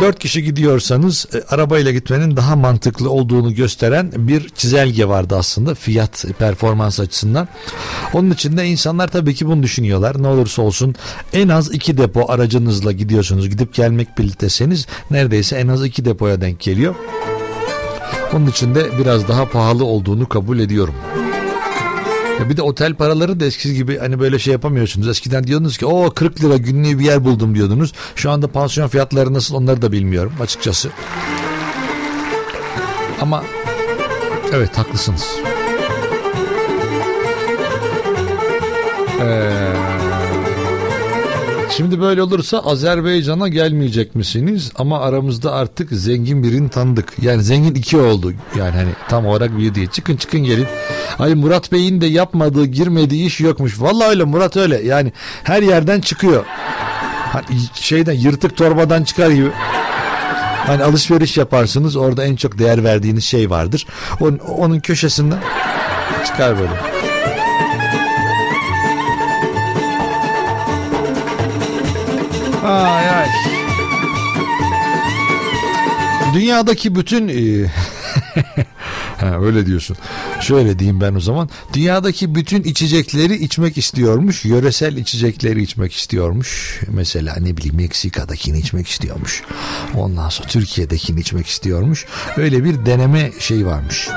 [0.00, 6.24] 4 kişi gidiyorsanız e, arabayla gitmenin daha mantıklı olduğunu gösteren bir çizelge vardı aslında fiyat
[6.38, 7.48] performans açısından.
[8.12, 10.22] Onun için de insanlar tabii ki bunu düşünüyorlar.
[10.22, 10.94] Ne olursa olsun
[11.32, 13.48] en az iki depo aracınızla gidiyorsunuz.
[13.48, 16.94] Gidip gelmek birlikteseniz neredeyse en az iki depoya denk geliyor.
[18.32, 20.94] Onun için de biraz daha pahalı olduğunu kabul ediyorum.
[22.40, 25.08] Ya bir de otel paraları da eskisi gibi hani böyle şey yapamıyorsunuz.
[25.08, 27.92] Eskiden diyordunuz ki o 40 lira günlüğü bir yer buldum diyordunuz.
[28.16, 30.90] Şu anda pansiyon fiyatları nasıl onları da bilmiyorum açıkçası.
[33.20, 33.44] Ama
[34.52, 35.26] evet haklısınız.
[39.20, 39.71] Ee,
[41.76, 44.72] şimdi böyle olursa Azerbaycan'a gelmeyecek misiniz?
[44.74, 47.12] Ama aramızda artık zengin birini tanıdık.
[47.22, 48.32] Yani zengin iki oldu.
[48.58, 49.88] Yani hani tam olarak bir değil.
[49.88, 50.66] Çıkın çıkın gelin.
[51.18, 53.80] Ay Murat Bey'in de yapmadığı girmediği iş yokmuş.
[53.80, 54.82] Vallahi öyle Murat öyle.
[54.82, 55.12] Yani
[55.44, 56.44] her yerden çıkıyor.
[57.32, 57.44] Hani
[57.74, 59.50] şeyden yırtık torbadan çıkar gibi.
[60.66, 63.86] Hani alışveriş yaparsınız orada en çok değer verdiğiniz şey vardır.
[64.20, 65.38] Onun, onun köşesinden
[66.26, 67.11] çıkar böyle.
[72.62, 73.28] Ay ay.
[76.34, 77.70] Dünyadaki bütün e,
[79.40, 79.96] öyle diyorsun.
[80.40, 81.48] Şöyle diyeyim ben o zaman.
[81.74, 84.44] Dünyadaki bütün içecekleri içmek istiyormuş.
[84.44, 86.80] Yöresel içecekleri içmek istiyormuş.
[86.88, 89.42] Mesela ne bileyim Meksika'dakini içmek istiyormuş.
[89.94, 92.06] Ondan sonra Türkiye'dekini içmek istiyormuş.
[92.36, 94.08] Öyle bir deneme şey varmış.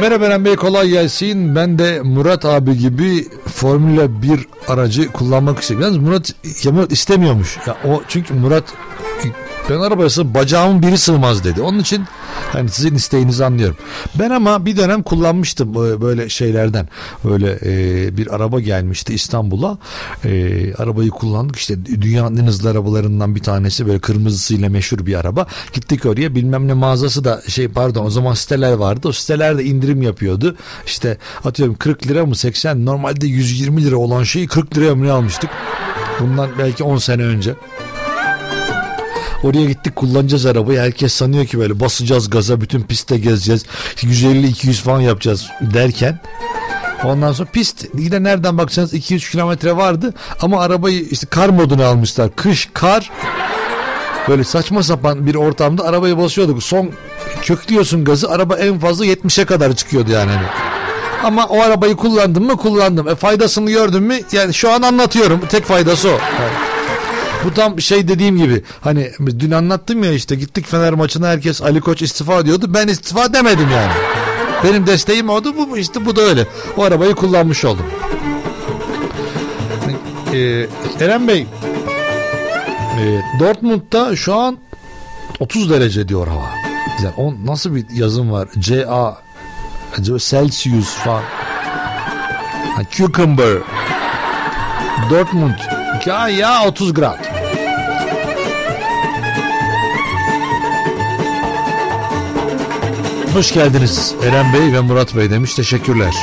[0.00, 1.56] Merhaba Eren Bey kolay gelsin.
[1.56, 5.86] Ben de Murat abi gibi Formula 1 aracı kullanmak istiyorum.
[5.86, 6.34] Yalnız Murat,
[6.64, 7.58] ya Murat istemiyormuş.
[7.66, 8.64] Ya o çünkü Murat
[9.70, 11.62] ben arabaya sığ bacağımın biri sığmaz dedi.
[11.62, 12.04] Onun için
[12.52, 13.76] hani sizin isteğinizi anlıyorum.
[14.18, 16.88] Ben ama bir dönem kullanmıştım e, böyle şeylerden.
[17.24, 19.78] Böyle e, bir araba gelmişti İstanbul'a.
[20.24, 25.46] E, arabayı kullandık işte dünyanın en hızlı arabalarından bir tanesi böyle kırmızısıyla meşhur bir araba.
[25.72, 29.08] Gittik oraya bilmem ne mağazası da şey pardon o zaman siteler vardı.
[29.08, 30.56] O sitelerde indirim yapıyordu.
[30.86, 35.50] İşte atıyorum 40 lira mı 80 normalde 120 lira olan şeyi 40 liraya mı almıştık?
[36.20, 37.54] Bundan belki 10 sene önce.
[39.44, 40.78] Oraya gittik kullanacağız arabayı.
[40.80, 43.64] Herkes sanıyor ki böyle basacağız gaza bütün pistte gezeceğiz.
[43.96, 46.20] 150-200 falan yapacağız derken
[47.04, 52.36] Ondan sonra pist yine nereden baksanız 200 kilometre vardı ama arabayı işte kar moduna almışlar.
[52.36, 53.10] Kış, kar
[54.28, 56.62] böyle saçma sapan bir ortamda arabayı basıyorduk.
[56.62, 56.90] Son
[57.42, 60.30] köklüyorsun gazı araba en fazla 70'e kadar çıkıyordu yani.
[60.30, 60.46] Hani.
[61.24, 63.08] Ama o arabayı kullandım mı kullandım.
[63.08, 65.40] E faydasını gördüm mü yani şu an anlatıyorum.
[65.48, 66.12] Tek faydası o.
[66.12, 66.73] Yani.
[67.44, 71.80] Bu tam şey dediğim gibi hani dün anlattım ya işte gittik Fener maçına herkes Ali
[71.80, 72.66] Koç istifa diyordu.
[72.68, 73.92] Ben istifa demedim yani.
[74.64, 76.46] Benim desteğim oldu bu işte bu da öyle.
[76.76, 77.86] O arabayı kullanmış oldum.
[80.32, 80.66] Ee,
[81.00, 81.46] Eren Bey
[83.00, 84.58] Ee, Dortmund'da şu an
[85.40, 86.50] 30 derece diyor hava.
[87.02, 88.48] Yani o nasıl bir yazım var?
[88.58, 89.18] CA
[90.02, 91.22] Celsius falan.
[92.76, 93.58] Ha, cucumber.
[95.10, 95.54] Dortmund.
[96.06, 97.33] Ya ya 30 grad.
[103.34, 105.54] Hoş geldiniz Eren Bey ve Murat Bey demiş.
[105.54, 106.14] Teşekkürler.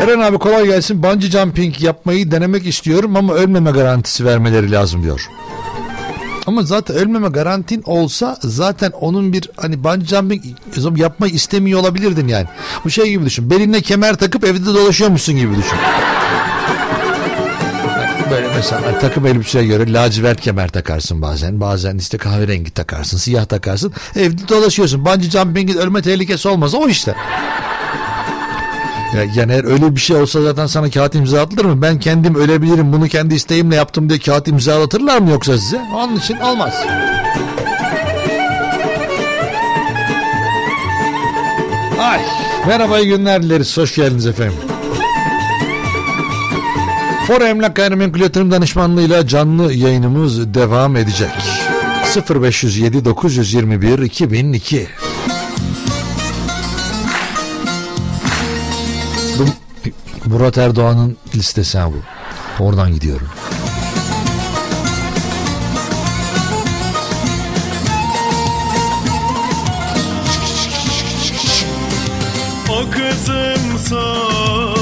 [0.00, 1.02] Eren abi kolay gelsin.
[1.02, 5.28] Bungee jumping yapmayı denemek istiyorum ama ölmeme garantisi vermeleri lazım diyor.
[6.46, 10.42] Ama zaten ölmeme garantin olsa zaten onun bir hani bungee jumping
[10.96, 12.46] yapmayı istemiyor olabilirdin yani.
[12.84, 13.50] Bu şey gibi düşün.
[13.50, 15.78] Beline kemer takıp evde dolaşıyormuşsun gibi düşün.
[18.30, 21.60] Böyle mesela takım elbiseye göre lacivert kemer takarsın bazen.
[21.60, 23.92] Bazen işte kahverengi takarsın, siyah takarsın.
[24.16, 25.04] Evde dolaşıyorsun.
[25.04, 26.74] Bungee jumping'in ölme tehlikesi olmaz.
[26.74, 27.14] O işte.
[29.14, 31.82] Ya, yani eğer öyle bir şey olsa zaten sana kağıt imza atılır mı?
[31.82, 35.80] Ben kendim ölebilirim bunu kendi isteğimle yaptım diye kağıt imzalatırlar mı yoksa size?
[35.94, 36.74] Onun için olmaz.
[42.00, 42.20] Ay,
[42.66, 43.76] merhaba günler dileriz.
[43.76, 44.69] Hoş geldiniz efendim.
[47.30, 51.30] For Emlak Gayrimenkul Yatırım Danışmanlığı'yla canlı yayınımız devam edecek.
[52.30, 54.88] 0507 921 2002
[59.38, 59.44] Bu
[60.24, 61.98] Murat Erdoğan'ın listesi ha bu.
[62.64, 63.28] Oradan gidiyorum.
[72.68, 74.79] O kızım sana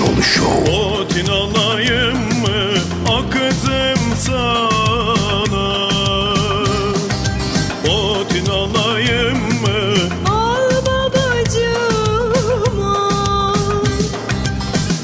[0.00, 0.72] Ateşoğlu Show.
[0.72, 2.74] Otin alayım mı?
[3.08, 5.88] O kızım sana.
[7.84, 9.78] Otin alayım mı?
[10.30, 12.24] Al babacığıma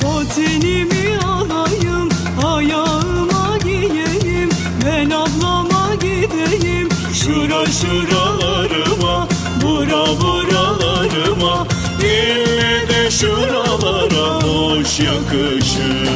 [0.06, 2.08] O tenimi alayım
[2.46, 4.50] Ayağıma giyeyim
[4.86, 6.88] Ben ablama gideyim.
[7.14, 9.28] Şura şuralarıma
[9.62, 11.66] Bura buralarıma
[12.00, 13.65] İlle de şuralara
[14.86, 16.06] Hoş yakışır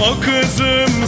[0.00, 1.06] O kızım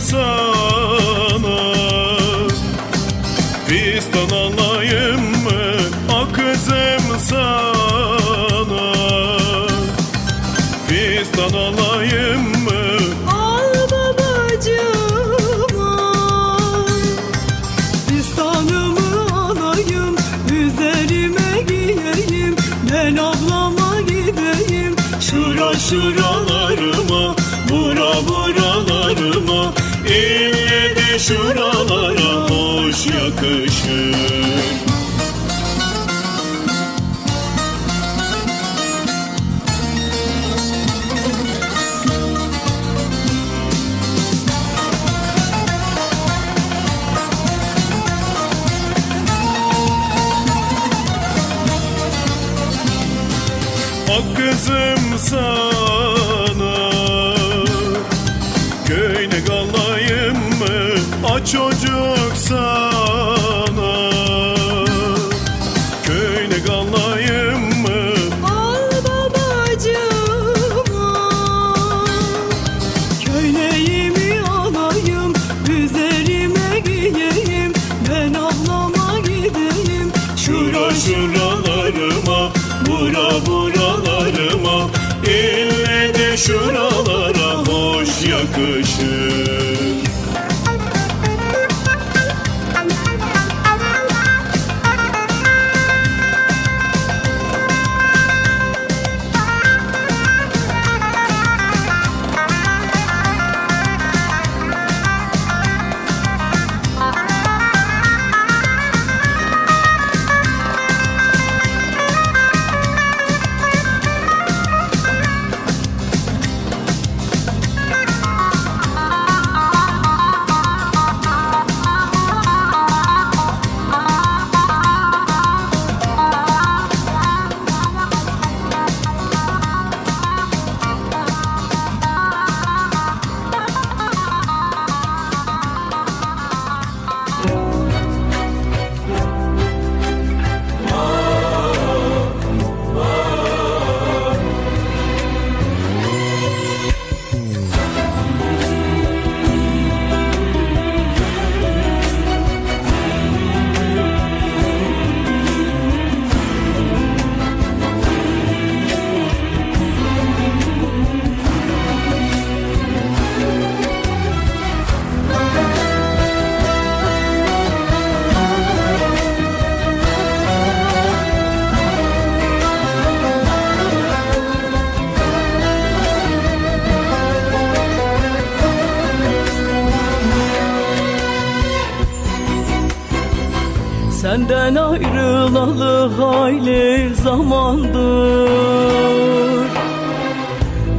[186.18, 188.48] hayli zamandır.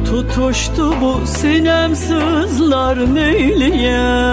[0.04, 4.27] Tutuştu bu sinem sızlar neyleyem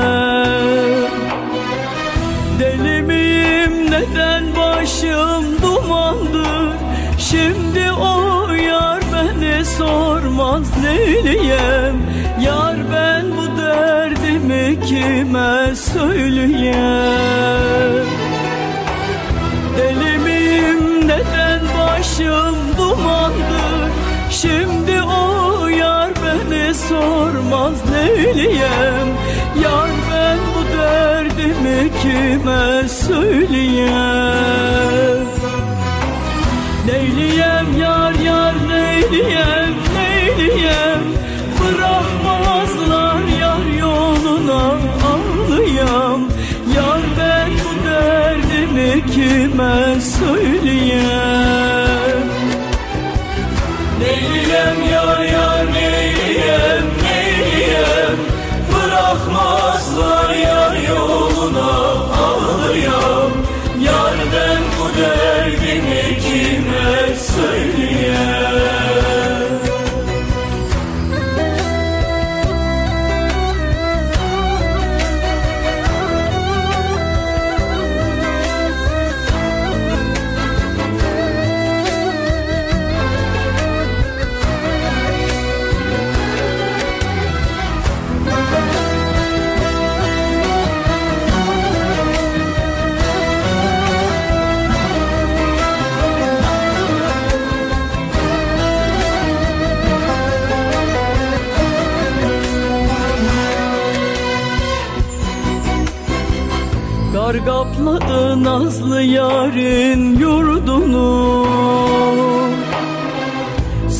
[108.65, 111.45] nazlı yarın yurdunu.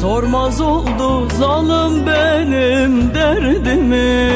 [0.02, 4.32] Sormaz oldu zalim benim derdimi.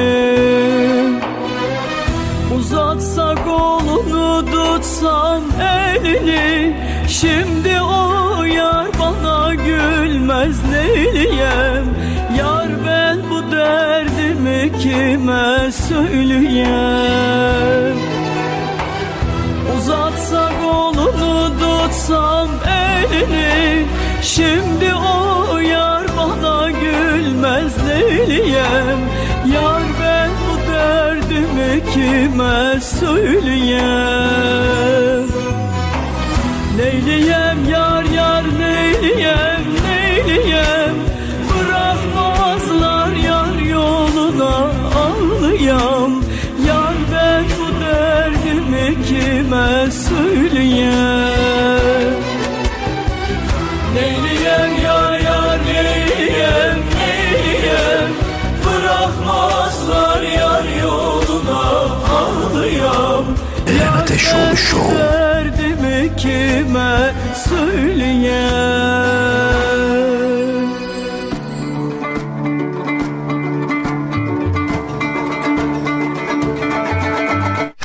[2.59, 6.77] Uzatsa kolunu tutsam elini.
[7.07, 11.85] Şimdi o yar bana gülmez neyleyem
[12.37, 17.18] Yar ben bu derdimi kime söyleyem
[21.89, 23.85] tutsam elini
[24.21, 28.99] Şimdi o yar bana gülmez neyleyem
[29.53, 34.58] Yar ben bu derdimi kime söyleyem
[64.69, 64.97] Show.
[64.97, 67.13] Derdimi kime
[67.49, 68.69] söyleyem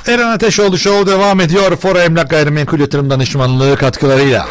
[0.06, 1.77] Eren Ateşoğlu Show devam ediyor.
[1.77, 4.48] Fora Emlak Gayrimenkul Yatırım Danışmanlığı katkılarıyla.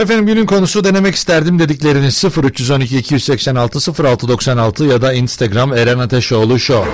[0.00, 6.90] Efendim günün konusu denemek isterdim dedikleriniz 0312 286 0696 ya da Instagram Eren Ateşoğlu Show.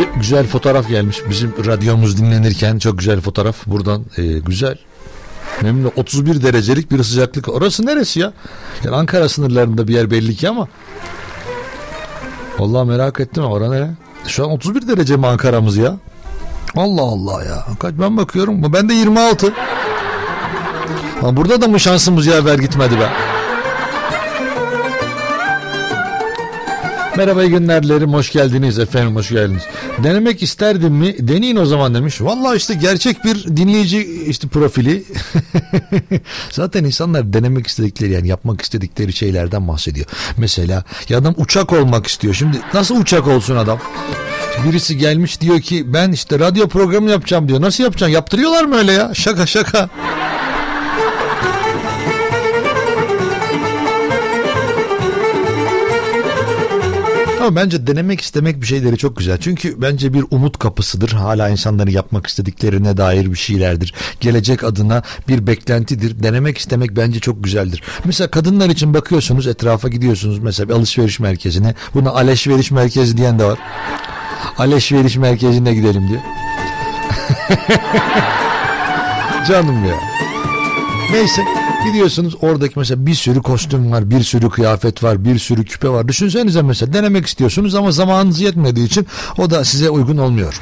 [0.00, 1.22] Bir güzel fotoğraf gelmiş.
[1.30, 3.66] Bizim radyomuz dinlenirken çok güzel fotoğraf.
[3.66, 4.76] Buradan e, güzel.
[5.62, 7.48] Memnun 31 derecelik bir sıcaklık.
[7.48, 8.32] Orası neresi ya?
[8.84, 10.68] Yani Ankara sınırlarında bir yer belli ki ama.
[12.58, 13.90] Vallahi merak ettim orası nere?
[14.26, 15.96] Şu an 31 derece mi Ankara'mız ya?
[16.76, 17.66] Allah Allah ya.
[17.78, 18.72] Kaç ben bakıyorum.
[18.72, 19.52] Ben de 26.
[21.20, 23.10] Ha, burada da mı şansımız yaver gitmedi be?
[27.20, 27.82] Merhaba iyi günler.
[28.12, 29.62] Hoş geldiniz efendim hoş geldiniz.
[30.04, 31.14] Denemek isterdim mi?
[31.18, 32.20] Deneyin o zaman demiş.
[32.20, 35.04] Vallahi işte gerçek bir dinleyici işte profili.
[36.50, 40.06] Zaten insanlar denemek istedikleri yani yapmak istedikleri şeylerden bahsediyor.
[40.36, 42.34] Mesela ya adam uçak olmak istiyor.
[42.34, 43.78] Şimdi nasıl uçak olsun adam?
[44.64, 47.60] Birisi gelmiş diyor ki ben işte radyo programı yapacağım diyor.
[47.60, 48.14] Nasıl yapacaksın?
[48.14, 49.14] Yaptırıyorlar mı öyle ya?
[49.14, 49.88] Şaka şaka.
[57.50, 59.38] Ama bence denemek istemek bir şeyleri çok güzel.
[59.38, 61.12] Çünkü bence bir umut kapısıdır.
[61.12, 63.94] Hala insanların yapmak istediklerine dair bir şeylerdir.
[64.20, 66.22] Gelecek adına bir beklentidir.
[66.22, 67.82] Denemek istemek bence çok güzeldir.
[68.04, 71.74] Mesela kadınlar için bakıyorsunuz etrafa gidiyorsunuz mesela bir alışveriş merkezine.
[71.94, 73.58] Buna alışveriş merkezi diyen de var.
[74.58, 76.18] Alışveriş merkezine gidelim diyor.
[79.48, 79.94] Canım ya.
[81.12, 81.44] Neyse
[81.86, 86.08] gidiyorsunuz oradaki mesela bir sürü kostüm var, bir sürü kıyafet var, bir sürü küpe var.
[86.08, 89.06] Düşünsenize mesela denemek istiyorsunuz ama zamanınız yetmediği için
[89.38, 90.60] o da size uygun olmuyor.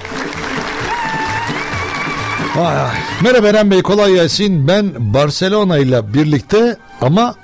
[2.57, 2.91] Vay ay.
[3.23, 4.69] Merhaba Eren Bey kolay gelsin.
[4.69, 7.35] Ben Barcelona ile birlikte ama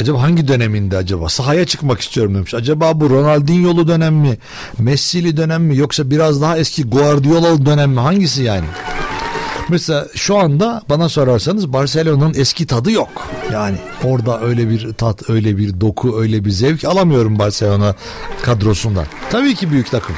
[0.00, 1.28] acaba hangi döneminde acaba?
[1.28, 2.54] Sahaya çıkmak istiyorum demiş.
[2.54, 4.38] Acaba bu Ronaldinho'lu dönem mi?
[4.78, 5.76] Messi'li dönem mi?
[5.76, 8.00] Yoksa biraz daha eski Guardiola'lı dönem mi?
[8.00, 8.66] Hangisi yani?
[9.68, 13.28] Mesela şu anda bana sorarsanız Barcelona'nın eski tadı yok.
[13.52, 17.94] Yani orada öyle bir tat, öyle bir doku, öyle bir zevk alamıyorum Barcelona
[18.42, 19.06] kadrosundan.
[19.30, 20.16] Tabii ki büyük takım.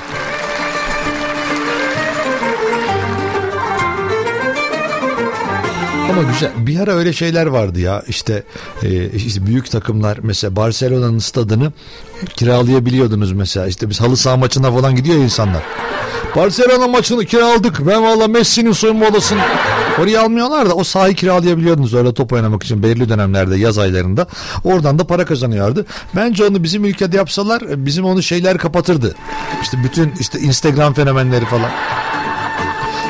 [6.11, 6.51] Ama güzel.
[6.57, 8.03] Bir ara öyle şeyler vardı ya.
[8.09, 8.43] İşte,
[8.83, 11.73] e, işte büyük takımlar mesela Barcelona'nın stadını
[12.37, 13.67] kiralayabiliyordunuz mesela.
[13.67, 15.63] İşte biz halı saha maçına falan gidiyor insanlar.
[16.37, 17.87] Barcelona maçını kiraladık.
[17.87, 19.41] Ben valla Messi'nin soyunma odasını
[20.03, 24.27] oraya almıyorlar da o sahayı kiralayabiliyordunuz öyle top oynamak için belirli dönemlerde yaz aylarında.
[24.65, 25.87] Oradan da para kazanıyordu.
[26.17, 29.15] Bence onu bizim ülkede yapsalar bizim onu şeyler kapatırdı.
[29.63, 31.71] İşte bütün işte Instagram fenomenleri falan.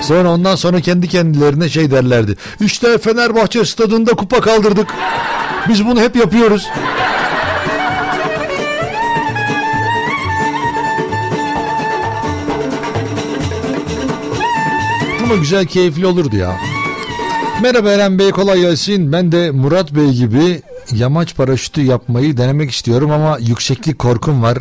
[0.00, 2.36] Sonra ondan sonra kendi kendilerine şey derlerdi.
[2.60, 4.88] İşte Fenerbahçe stadında kupa kaldırdık.
[5.68, 6.68] Biz bunu hep yapıyoruz.
[15.26, 16.60] Ama güzel keyifli olurdu ya.
[17.62, 19.12] Merhaba Eren Bey kolay gelsin.
[19.12, 20.62] Ben de Murat Bey gibi
[20.92, 24.58] yamaç paraşütü yapmayı denemek istiyorum ama yükseklik korkum var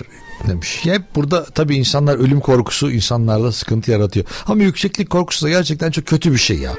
[0.48, 0.80] demiş.
[0.84, 4.26] Hep burada tabii insanlar ölüm korkusu insanlarda sıkıntı yaratıyor.
[4.48, 6.72] Ama yükseklik korkusu da gerçekten çok kötü bir şey ya.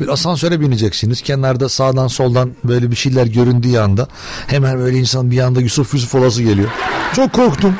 [0.00, 1.22] Bir asansöre bineceksiniz.
[1.22, 4.08] Kenarda sağdan soldan böyle bir şeyler göründüğü anda
[4.46, 6.68] hemen böyle insan bir anda Yusuf Yusuf olası geliyor.
[7.16, 7.74] Çok korktum.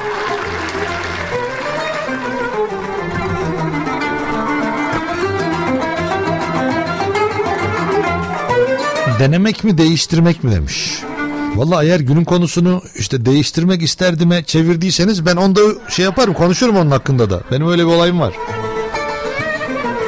[9.22, 11.00] Denemek mi değiştirmek mi demiş.
[11.54, 17.30] Valla eğer günün konusunu işte değiştirmek isterdime çevirdiyseniz ben onda şey yaparım konuşurum onun hakkında
[17.30, 17.40] da.
[17.50, 18.34] Benim öyle bir olayım var.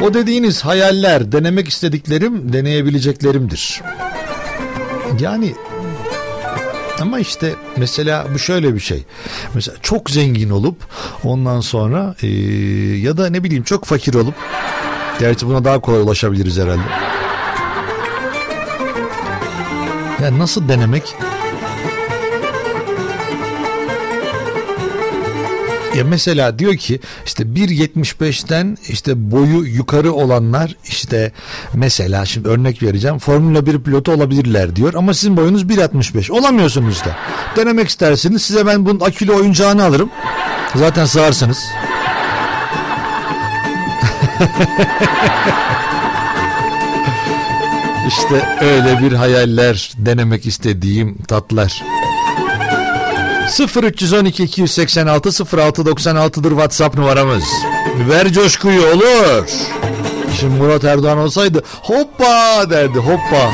[0.03, 3.83] O dediğiniz hayaller denemek istediklerim deneyebileceklerimdir.
[5.21, 5.55] Yani
[7.01, 9.05] ama işte mesela bu şöyle bir şey.
[9.55, 10.77] Mesela çok zengin olup
[11.25, 12.27] ondan sonra ee,
[12.97, 14.35] ya da ne bileyim çok fakir olup
[15.21, 17.14] gerçi buna daha kolay ulaşabiliriz herhalde.
[20.25, 21.17] Ya nasıl denemek?
[25.97, 31.33] Ya mesela diyor ki işte 1.75'ten işte boyu yukarı olanlar işte
[31.75, 37.17] mesela şimdi örnek vereceğim Formula 1 pilotu olabilirler diyor ama sizin boyunuz 1.65 olamıyorsunuz da.
[37.57, 40.11] Denemek isterseniz size ben bunun akülü oyuncağını alırım.
[40.75, 41.59] Zaten sığarsınız.
[48.09, 51.83] İşte öyle bir hayaller denemek istediğim tatlar.
[53.83, 57.45] 0312 286 0696'dır WhatsApp numaramız.
[58.09, 59.49] Ver coşkuyu olur.
[60.41, 63.53] Şimdi Murat Erdoğan olsaydı hoppa derdi hoppa.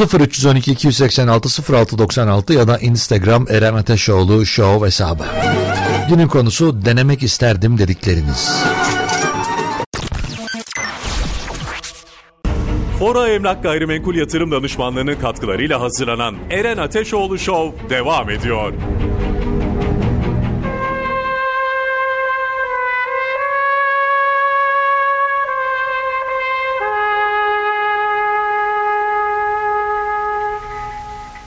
[0.00, 5.24] 0312 286 0696 ya da Instagram Eren Ateşoğlu Show hesabı.
[6.08, 8.50] Günün konusu denemek isterdim dedikleriniz.
[12.98, 18.72] Fora Emlak Gayrimenkul Yatırım Danışmanlığı'nın katkılarıyla hazırlanan Eren Ateşoğlu Show devam ediyor.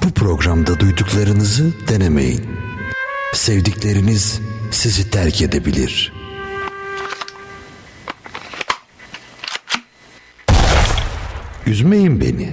[0.03, 2.45] Bu programda duyduklarınızı denemeyin.
[3.33, 4.41] Sevdikleriniz
[4.71, 6.16] sizi terk edebilir.
[11.67, 12.49] Üzmeyin beni.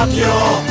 [0.00, 0.69] Ostim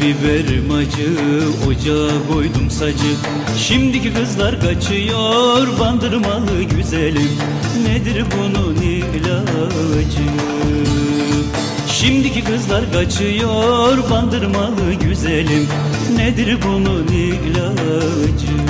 [0.00, 1.08] biberim acı
[1.68, 3.14] ocağa koydum sacı.
[3.58, 7.30] Şimdiki kızlar kaçıyor bandırmalı güzelim
[7.86, 10.22] Nedir bunun ilacı?
[11.92, 15.68] Şimdiki kızlar kaçıyor bandırmalı güzelim
[16.16, 18.67] Nedir bunun ilacı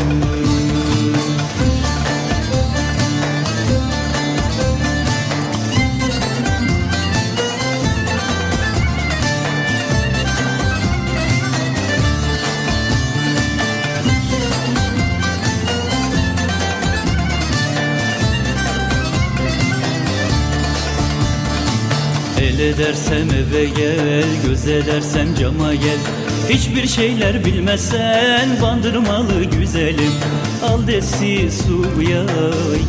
[22.58, 25.98] edersem eve gel, göz edersem cama gel.
[26.48, 30.12] Hiçbir şeyler bilmezsen bandırmalı güzelim.
[30.62, 32.24] Al desi suya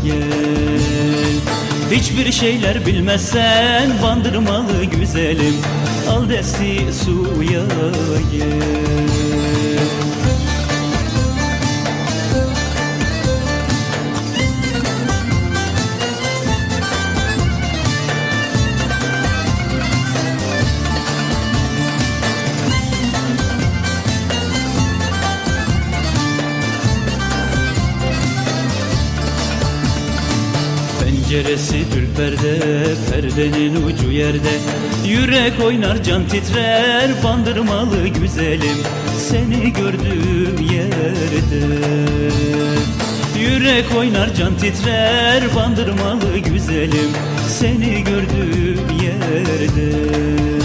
[0.04, 1.40] gel.
[1.92, 5.56] Hiçbir şeyler bilmezsen bandırmalı güzelim.
[6.10, 7.62] Al desi suya
[8.32, 9.19] gel
[31.30, 32.60] Penceresi tül perde,
[33.12, 34.54] perdenin ucu yerde.
[35.08, 38.78] Yürek oynar can titrer, bandırmalı güzelim
[39.18, 41.66] Seni gördüğüm yerde.
[43.40, 47.12] Yürek oynar can titrer, bandırmalı güzelim
[47.48, 50.59] Seni gördüğüm yerde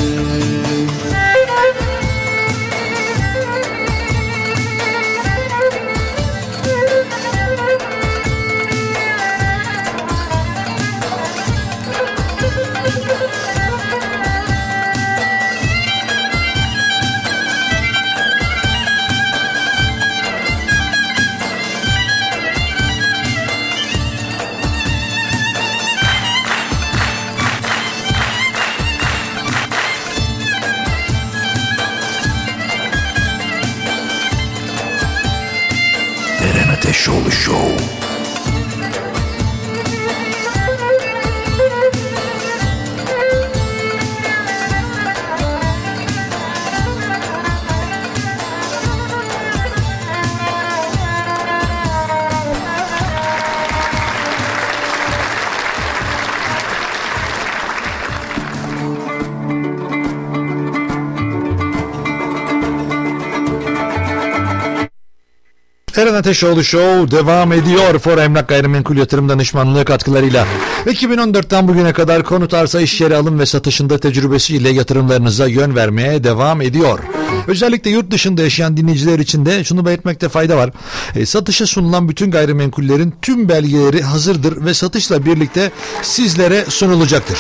[66.15, 67.99] Eren Ateşoğlu Show devam ediyor.
[67.99, 70.47] For Emlak Gayrimenkul Yatırım Danışmanlığı katkılarıyla.
[70.87, 76.61] 2014'ten bugüne kadar konut arsa iş yeri alım ve satışında tecrübesiyle yatırımlarınıza yön vermeye devam
[76.61, 76.99] ediyor.
[77.47, 80.71] Özellikle yurt dışında yaşayan dinleyiciler için de şunu belirtmekte fayda var.
[81.17, 85.71] E, satışa sunulan bütün gayrimenkullerin tüm belgeleri hazırdır ve satışla birlikte
[86.03, 87.39] sizlere sunulacaktır.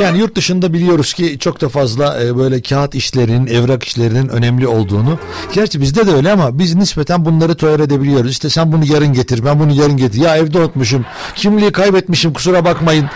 [0.00, 4.66] Yani yurt dışında biliyoruz ki çok da fazla e, böyle kağıt işlerinin, evrak işlerinin önemli
[4.66, 5.18] olduğunu.
[5.52, 8.30] Gerçi bizde de öyle ama biz nispeten bunları tolere edebiliyoruz.
[8.30, 10.20] İşte sen bunu yarın getir, ben bunu yarın getir.
[10.20, 11.04] Ya evde unutmuşum,
[11.34, 13.06] kimliği kaybetmişim kusura bakmayın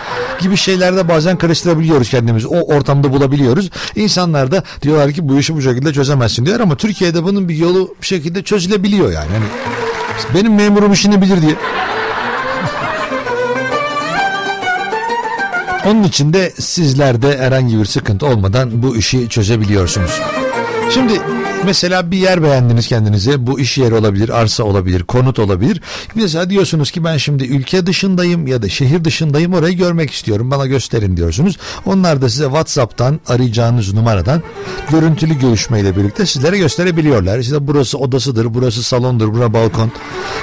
[0.41, 2.47] gibi şeylerde bazen karıştırabiliyoruz kendimizi.
[2.47, 3.69] O ortamda bulabiliyoruz.
[3.95, 7.95] İnsanlar da diyorlar ki bu işi bu şekilde çözemezsin diyor ama Türkiye'de bunun bir yolu
[8.01, 9.29] bir şekilde çözülebiliyor yani.
[9.31, 9.45] Hani
[10.35, 11.55] benim memurum işini bilir diye.
[15.87, 20.21] Onun için de sizler herhangi bir sıkıntı olmadan bu işi çözebiliyorsunuz.
[20.93, 21.21] Şimdi
[21.65, 23.47] mesela bir yer beğendiniz kendinize.
[23.47, 25.81] Bu iş yeri olabilir, arsa olabilir, konut olabilir.
[26.15, 30.51] Mesela diyorsunuz ki ben şimdi ülke dışındayım ya da şehir dışındayım orayı görmek istiyorum.
[30.51, 31.57] Bana gösterin diyorsunuz.
[31.85, 34.41] Onlar da size WhatsApp'tan arayacağınız numaradan
[34.91, 37.39] görüntülü görüşmeyle birlikte sizlere gösterebiliyorlar.
[37.39, 39.91] İşte burası odasıdır, burası salondur, bura balkon.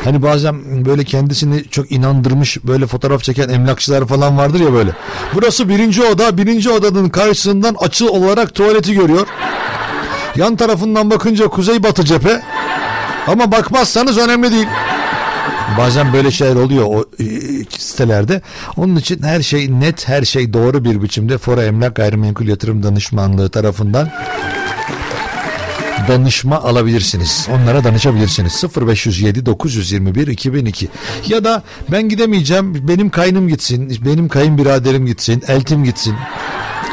[0.05, 4.91] Hani bazen böyle kendisini çok inandırmış böyle fotoğraf çeken emlakçılar falan vardır ya böyle.
[5.35, 9.27] Burası birinci oda, birinci odanın karşısından açı olarak tuvaleti görüyor.
[10.37, 12.43] Yan tarafından bakınca kuzeybatı cephe.
[13.27, 14.67] Ama bakmazsanız önemli değil.
[15.79, 17.25] Bazen böyle şeyler oluyor o e,
[17.79, 18.41] sitelerde.
[18.77, 23.49] Onun için her şey net, her şey doğru bir biçimde Fora Emlak Gayrimenkul Yatırım Danışmanlığı
[23.49, 24.11] tarafından
[26.09, 27.49] danışma alabilirsiniz.
[27.53, 28.65] Onlara danışabilirsiniz.
[28.77, 30.89] 0507 921 2002
[31.29, 31.63] ya da
[31.93, 36.15] ben gidemeyeceğim benim kaynım gitsin, benim kayınbiraderim gitsin, eltim gitsin.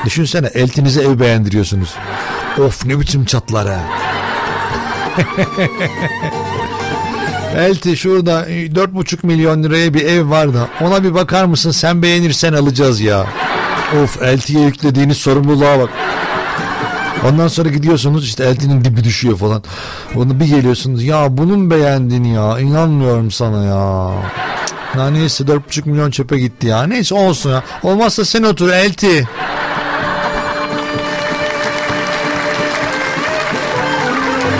[0.05, 1.89] Düşünsene eltinize ev beğendiriyorsunuz.
[2.59, 3.79] Of ne biçim çatlar ha.
[7.57, 12.53] Elti şurada 4,5 milyon liraya bir ev var da ona bir bakar mısın sen beğenirsen
[12.53, 13.25] alacağız ya.
[14.03, 15.89] Of Elti'ye yüklediğiniz sorumluluğa bak.
[17.29, 19.63] Ondan sonra gidiyorsunuz işte eltinin dibi düşüyor falan.
[20.15, 24.11] Onu bir geliyorsunuz ya bunun beğendin ya inanmıyorum sana ya.
[24.97, 26.83] Ya neyse 4,5 milyon çöpe gitti ya.
[26.83, 27.63] Neyse olsun ya.
[27.83, 29.27] Olmazsa sen otur elti.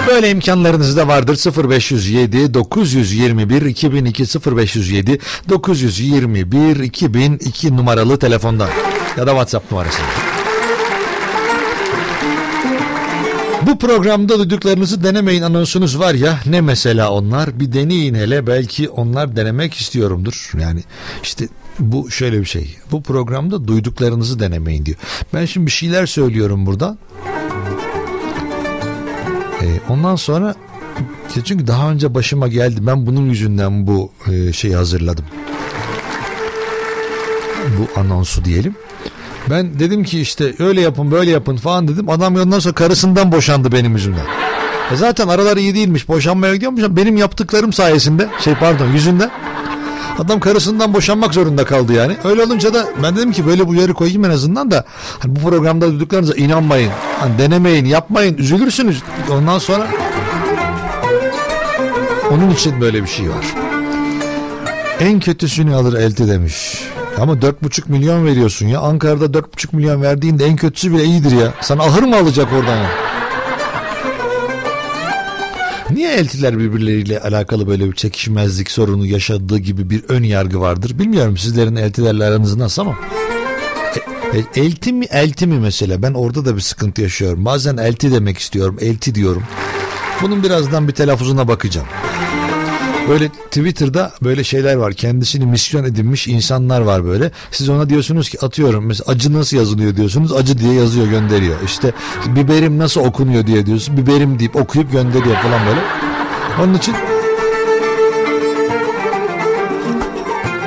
[0.08, 4.24] Böyle imkanlarınız da vardır 0507 921 2002
[4.58, 5.20] 0507
[5.50, 8.70] 921 2002 numaralı telefondan
[9.18, 10.02] ya da WhatsApp numarası.
[13.62, 19.36] Bu programda duyduklarınızı denemeyin anonsunuz var ya ne mesela onlar bir deneyin hele belki onlar
[19.36, 20.52] denemek istiyorumdur.
[20.62, 20.84] Yani
[21.24, 21.48] işte
[21.80, 24.98] bu şöyle bir şey bu programda duyduklarınızı denemeyin diyor.
[25.34, 26.98] Ben şimdi bir şeyler söylüyorum burada.
[29.62, 30.56] Ee, ondan sonra
[31.46, 35.26] çünkü daha önce başıma geldi ben bunun yüzünden bu e, şeyi hazırladım.
[37.78, 38.76] Bu anonsu diyelim.
[39.50, 42.10] Ben dedim ki işte öyle yapın böyle yapın falan dedim.
[42.10, 44.26] Adam ondan sonra karısından boşandı benim yüzümden.
[44.92, 46.08] E zaten araları iyi değilmiş.
[46.08, 46.82] Boşanmaya gidiyormuş.
[46.90, 49.32] Benim yaptıklarım sayesinde şey pardon yüzünden.
[50.20, 52.18] Adam karısından boşanmak zorunda kaldı yani.
[52.24, 54.84] Öyle olunca da ben dedim ki böyle bu uyarı koyayım en azından da
[55.20, 56.92] hani bu programda duyduklarınıza inanmayın.
[57.20, 59.04] Hani denemeyin, yapmayın, üzülürsünüz.
[59.32, 59.88] Ondan sonra
[62.32, 63.46] onun için böyle bir şey var.
[65.00, 66.84] En kötüsünü alır elde demiş.
[67.20, 68.80] Ama 4,5 milyon veriyorsun ya.
[68.80, 71.54] Ankara'da 4,5 milyon verdiğinde en kötüsü bile iyidir ya.
[71.62, 72.90] Sana ahır mı alacak oradan ya?
[76.02, 81.00] Niye eltiler birbirleriyle alakalı böyle bir çekişmezlik sorunu yaşadığı gibi bir ön yargı vardır?
[81.00, 83.00] Bilmiyorum sizlerin eltilerle aranız nasıl ama.
[84.34, 86.02] E, e, elti mi elti mi mesela?
[86.02, 87.46] Ben orada da bir sıkıntı yaşıyorum.
[87.46, 88.78] Bazen elti demek istiyorum.
[88.82, 89.44] Elti diyorum.
[90.22, 91.88] Bunun birazdan bir telaffuzuna bakacağım.
[93.10, 94.94] Böyle Twitter'da böyle şeyler var.
[94.94, 97.32] Kendisini misyon edinmiş insanlar var böyle.
[97.52, 100.32] Siz ona diyorsunuz ki atıyorum mesela acı nasıl yazılıyor diyorsunuz.
[100.32, 101.56] Acı diye yazıyor gönderiyor.
[101.66, 101.92] İşte
[102.28, 103.98] biberim nasıl okunuyor diye diyorsun.
[103.98, 105.82] Biberim deyip okuyup gönderiyor falan böyle.
[106.64, 106.96] Onun için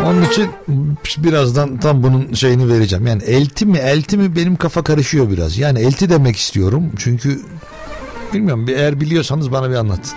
[0.05, 0.51] Onun için
[1.19, 3.07] birazdan tam bunun şeyini vereceğim.
[3.07, 5.59] Yani elti mi elti mi benim kafa karışıyor biraz.
[5.59, 6.85] Yani elti demek istiyorum.
[6.99, 7.41] Çünkü
[8.35, 10.13] bilmiyorum eğer biliyorsanız bana bir anlatın.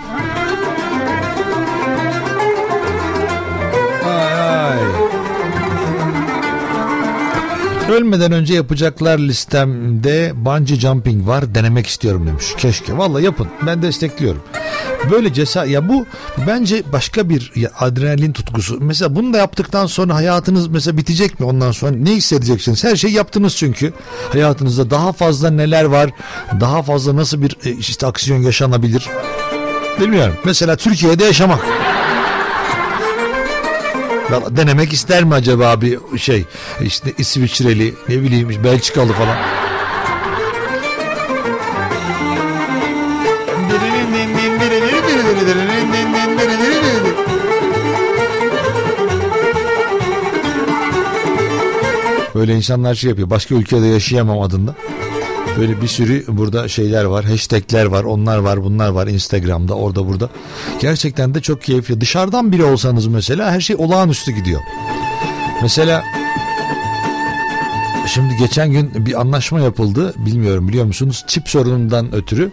[7.88, 12.44] Ölmeden önce yapacaklar listemde bungee jumping var denemek istiyorum demiş.
[12.56, 14.42] Keşke valla yapın ben destekliyorum.
[15.10, 16.06] Böyle cesaret ya bu
[16.46, 18.78] bence başka bir adrenalin tutkusu.
[18.80, 22.84] Mesela bunu da yaptıktan sonra hayatınız mesela bitecek mi ondan sonra ne hissedeceksiniz?
[22.84, 23.92] Her şeyi yaptınız çünkü.
[24.32, 26.10] Hayatınızda daha fazla neler var?
[26.60, 29.08] Daha fazla nasıl bir e, işte aksiyon yaşanabilir?
[30.00, 30.34] Bilmiyorum.
[30.44, 31.87] Mesela Türkiye'de yaşamak.
[34.50, 36.44] Denemek ister mi acaba bir şey
[36.80, 39.36] işte İsviçreli ne bileyim Belçikalı falan.
[52.34, 53.30] Böyle insanlar şey yapıyor.
[53.30, 54.74] Başka ülkede yaşayamam adında.
[55.58, 57.24] Böyle bir sürü burada şeyler var.
[57.24, 58.04] Hashtagler var.
[58.04, 58.64] Onlar var.
[58.64, 59.06] Bunlar var.
[59.06, 60.30] Instagram'da orada burada.
[60.80, 62.00] Gerçekten de çok keyifli.
[62.00, 64.60] Dışarıdan biri olsanız mesela her şey olağanüstü gidiyor.
[65.62, 66.04] Mesela
[68.14, 70.14] Şimdi geçen gün bir anlaşma yapıldı.
[70.16, 71.24] Bilmiyorum biliyor musunuz?
[71.26, 72.50] Çip sorunundan ötürü.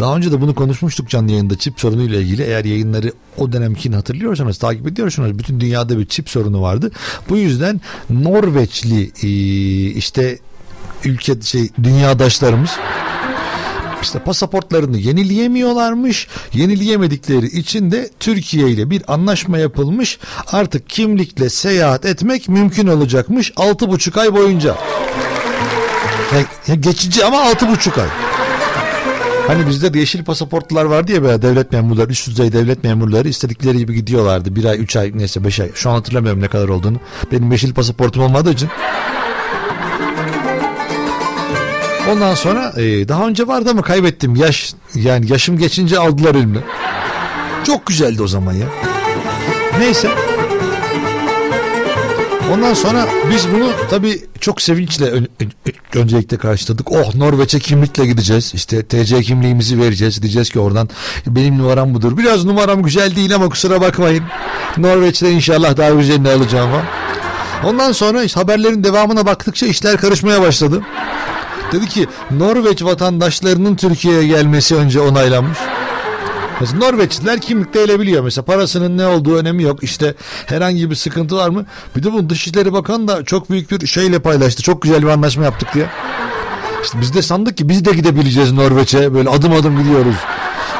[0.00, 2.42] Daha önce de bunu konuşmuştuk canlı yayında çip sorunuyla ilgili.
[2.42, 6.90] Eğer yayınları o dönemkini hatırlıyorsanız, takip ediyorsanız bütün dünyada bir çip sorunu vardı.
[7.28, 7.80] Bu yüzden
[8.10, 9.10] Norveçli
[9.98, 10.38] işte
[11.04, 12.70] ülke şey dünyadaşlarımız
[14.02, 16.28] işte pasaportlarını yenileyemiyorlarmış.
[16.52, 20.18] Yenileyemedikleri için de Türkiye ile bir anlaşma yapılmış.
[20.52, 24.76] Artık kimlikle seyahat etmek mümkün olacakmış 6,5 ay boyunca.
[26.32, 28.08] Ya, ya geçici ama 6,5 ay.
[29.46, 33.78] Hani bizde de yeşil pasaportlar vardı ya böyle devlet memurları, üst düzey devlet memurları istedikleri
[33.78, 34.56] gibi gidiyorlardı.
[34.56, 35.70] Bir ay, üç ay, neyse beş ay.
[35.74, 36.96] Şu an hatırlamıyorum ne kadar olduğunu.
[37.32, 38.68] Benim yeşil pasaportum olmadığı için.
[42.12, 44.36] Ondan sonra e, daha önce vardı ama kaybettim.
[44.36, 46.62] Yaş yani yaşım geçince aldılar elimden.
[47.66, 48.66] Çok güzeldi o zaman ya.
[49.78, 50.08] Neyse.
[52.54, 55.52] Ondan sonra biz bunu tabii çok sevinçle ön- ön-
[56.00, 56.92] öncelikle karşıladık.
[56.92, 58.52] Oh Norveç'e kimlikle gideceğiz.
[58.54, 60.22] İşte TC kimliğimizi vereceğiz.
[60.22, 60.88] Diyeceğiz ki oradan
[61.26, 62.18] benim numaram budur.
[62.18, 64.24] Biraz numaram güzel değil ama kusura bakmayın.
[64.76, 66.84] Norveç'te inşallah daha güzelini alacağım falan.
[67.64, 70.82] Ondan sonra işte haberlerin devamına baktıkça işler karışmaya başladı.
[71.72, 75.58] Dedi ki Norveç vatandaşlarının Türkiye'ye gelmesi önce onaylanmış.
[76.60, 78.24] Mesela Norveçliler kimlikte elebiliyor.
[78.24, 79.82] Mesela parasının ne olduğu önemi yok.
[79.82, 80.14] İşte
[80.46, 81.66] herhangi bir sıkıntı var mı?
[81.96, 84.62] Bir de bu Dışişleri Bakanı da çok büyük bir şeyle paylaştı.
[84.62, 85.86] Çok güzel bir anlaşma yaptık diye.
[86.82, 89.14] İşte biz de sandık ki biz de gidebileceğiz Norveç'e.
[89.14, 90.16] Böyle adım adım gidiyoruz.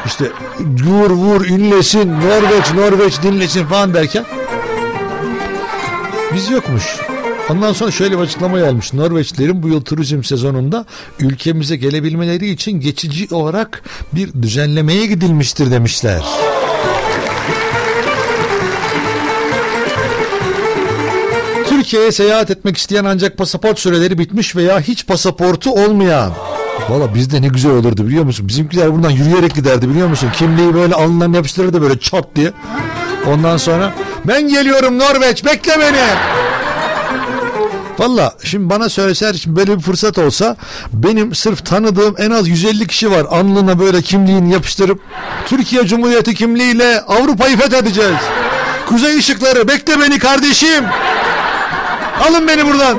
[0.05, 4.25] İşte vur vur ünlesin Norveç Norveç dinlesin falan derken
[6.33, 6.83] biz yokmuş.
[7.49, 8.93] Ondan sonra şöyle bir açıklama gelmiş.
[8.93, 10.85] Norveçlilerin bu yıl turizm sezonunda
[11.19, 13.83] ülkemize gelebilmeleri için geçici olarak
[14.13, 16.21] bir düzenlemeye gidilmiştir demişler.
[21.69, 26.33] Türkiye'ye seyahat etmek isteyen ancak pasaport süreleri bitmiş veya hiç pasaportu olmayan.
[26.89, 28.47] Valla bizde ne güzel olurdu biliyor musun?
[28.47, 30.29] Bizimkiler buradan yürüyerek giderdi biliyor musun?
[30.33, 32.51] Kimliği böyle alnından yapıştırırdı böyle çat diye.
[33.27, 33.93] Ondan sonra
[34.25, 36.07] ben geliyorum Norveç bekle beni.
[37.99, 40.55] Valla şimdi bana söyleseler şimdi böyle bir fırsat olsa
[40.93, 43.25] benim sırf tanıdığım en az 150 kişi var.
[43.29, 45.01] Alnına böyle kimliğini yapıştırıp
[45.45, 48.17] Türkiye Cumhuriyeti kimliğiyle Avrupa'yı fethedeceğiz.
[48.85, 50.83] Kuzey ışıkları bekle beni kardeşim.
[52.29, 52.97] Alın beni buradan.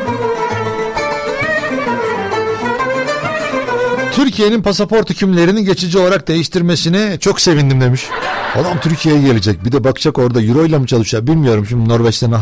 [4.12, 8.06] Türkiye'nin pasaport hükümlerinin geçici olarak değiştirmesine çok sevindim demiş.
[8.54, 9.64] Adam Türkiye'ye gelecek.
[9.64, 11.66] Bir de bakacak orada euro ile mi çalışıyor bilmiyorum.
[11.68, 12.34] Şimdi Norveç'ten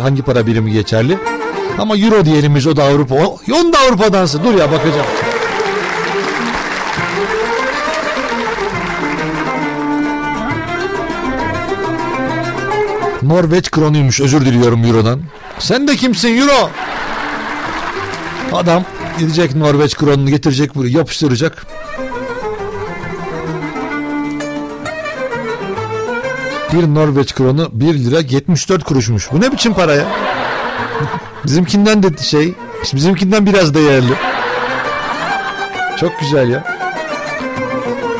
[0.00, 1.18] hangi para birimi geçerli.
[1.78, 3.14] Ama euro diyelim biz o da Avrupa.
[3.14, 4.44] O, onu da Avrupa'dansı.
[4.44, 5.06] Dur ya bakacağım.
[13.22, 15.20] Norveç kronuymuş özür diliyorum Euro'dan.
[15.58, 16.70] Sen de kimsin Euro?
[18.52, 18.84] Adam
[19.18, 21.66] gidecek Norveç kronunu getirecek buraya yapıştıracak.
[26.72, 29.32] Bir Norveç kronu 1 lira 74 kuruşmuş.
[29.32, 30.06] Bu ne biçim para ya?
[31.46, 32.54] Bizimkinden de şey,
[32.94, 34.12] bizimkinden biraz değerli.
[36.00, 36.64] Çok güzel ya.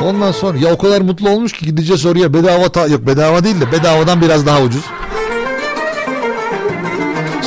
[0.01, 3.61] Ondan sonra ya o kadar mutlu olmuş ki gideceğiz oraya bedava ta yok bedava değil
[3.61, 4.83] de bedavadan biraz daha ucuz.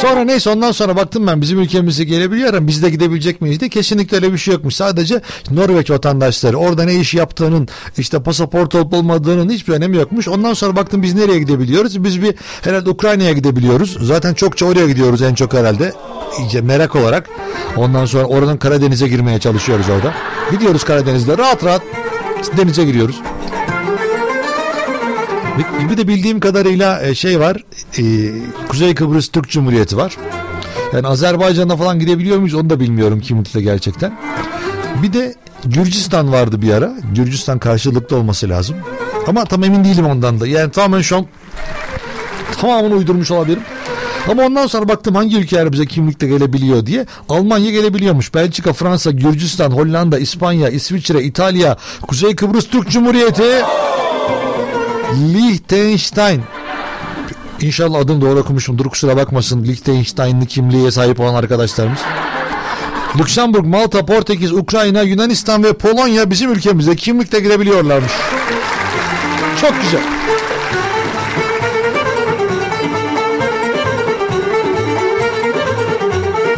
[0.01, 3.69] Sonra neyse ondan sonra baktım ben bizim ülkemize gelebiliyor ama biz de gidebilecek miyiz de
[3.69, 4.75] kesinlikle öyle bir şey yokmuş.
[4.75, 5.21] Sadece
[5.51, 7.69] Norveç vatandaşları orada ne iş yaptığının
[7.99, 10.29] işte pasaport olup olmadığının hiçbir önemi yokmuş.
[10.29, 12.05] Ondan sonra baktım biz nereye gidebiliyoruz?
[12.05, 13.97] Biz bir herhalde Ukrayna'ya gidebiliyoruz.
[14.01, 15.93] Zaten çokça oraya gidiyoruz en çok herhalde.
[16.39, 17.29] İyice merak olarak.
[17.77, 20.15] Ondan sonra oradan Karadeniz'e girmeye çalışıyoruz orada.
[20.51, 21.83] Gidiyoruz Karadeniz'de rahat rahat
[22.57, 23.17] denize giriyoruz.
[25.91, 27.57] Bir- de bildiğim kadarıyla e, şey var.
[27.99, 28.03] e,
[28.69, 30.17] Kuzey Kıbrıs Türk Cumhuriyeti var.
[30.93, 34.13] Yani Azerbaycan'a falan gidebiliyor muyuz onu da bilmiyorum kimlikle gerçekten.
[35.03, 35.35] Bir de
[35.65, 36.93] Gürcistan vardı bir ara.
[37.15, 38.77] Gürcistan karşılıklı olması lazım.
[39.27, 40.47] Ama tam emin değilim ondan da.
[40.47, 41.27] Yani tamamen şu an
[42.61, 43.63] tamamını uydurmuş olabilirim.
[44.31, 47.07] Ama ondan sonra baktım hangi ülkeler bize kimlikle gelebiliyor diye.
[47.29, 48.35] Almanya gelebiliyormuş.
[48.35, 53.43] Belçika, Fransa, Gürcistan, Hollanda, İspanya, İsviçre, İtalya, Kuzey Kıbrıs Türk Cumhuriyeti.
[55.15, 56.43] Liechtenstein.
[57.61, 61.99] İnşallah adını doğru okumuşumdur kusura bakmasın Liechtenstein'lı kimliğe sahip olan arkadaşlarımız.
[63.19, 68.13] Lüksemburg, Malta, Portekiz, Ukrayna, Yunanistan ve Polonya bizim ülkemize kimlikle girebiliyorlarmış.
[69.61, 70.03] Çok güzel.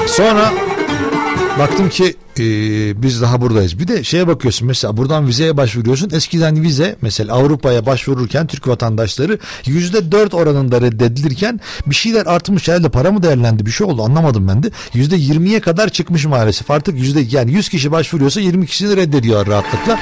[0.07, 0.62] Sonra
[1.59, 2.45] baktım ki e,
[3.03, 3.79] biz daha buradayız.
[3.79, 6.11] Bir de şeye bakıyorsun mesela buradan vizeye başvuruyorsun.
[6.11, 12.89] Eskiden vize mesela Avrupa'ya başvururken Türk vatandaşları yüzde dört oranında reddedilirken bir şeyler artmış herhalde
[12.89, 14.71] para mı değerlendi bir şey oldu anlamadım ben de.
[14.95, 16.71] Yüzde yirmiye kadar çıkmış maalesef.
[16.71, 19.99] Artık yüzde yani 100 kişi başvuruyorsa 20 kişini reddediyor rahatlıkla.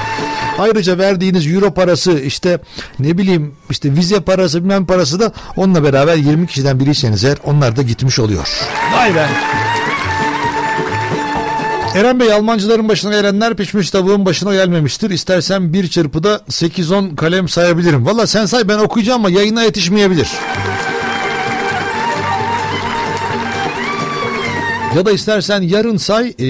[0.58, 2.58] Ayrıca verdiğiniz euro parası işte
[2.98, 7.76] ne bileyim işte vize parası bilmem parası da onunla beraber 20 kişiden biriyseniz eğer onlar
[7.76, 8.48] da gitmiş oluyor.
[8.94, 9.26] Vay be.
[11.94, 15.10] Eren Bey Almancıların başına gelenler pişmiş tavuğun başına gelmemiştir.
[15.10, 18.06] İstersen bir çırpıda 8-10 kalem sayabilirim.
[18.06, 20.28] Valla sen say ben okuyacağım ama yayına yetişmeyebilir.
[24.96, 26.44] Ya da istersen yarın say e,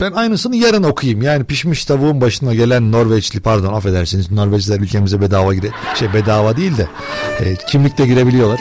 [0.00, 1.22] ben aynısını yarın okuyayım.
[1.22, 6.76] Yani pişmiş tavuğun başına gelen Norveçli pardon affedersiniz Norveçliler ülkemize bedava gire şey bedava değil
[6.76, 6.86] de
[7.40, 8.60] e, kimlikle girebiliyorlar.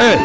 [0.00, 0.20] Evet.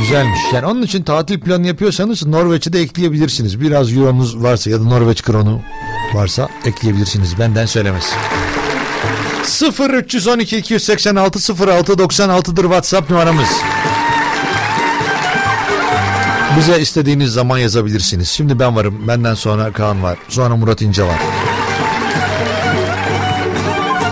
[0.00, 0.40] Güzelmiş.
[0.54, 3.60] Yani onun için tatil planı yapıyorsanız Norveç'i de ekleyebilirsiniz.
[3.60, 5.60] Biraz euronuz varsa ya da Norveç kronu
[6.14, 7.38] varsa ekleyebilirsiniz.
[7.38, 8.14] Benden söylemesi.
[9.44, 13.48] 0 312 286 06 96'dır WhatsApp numaramız.
[16.58, 18.28] Bize istediğiniz zaman yazabilirsiniz.
[18.28, 19.08] Şimdi ben varım.
[19.08, 20.18] Benden sonra Kaan var.
[20.28, 21.20] Sonra Murat İnce var.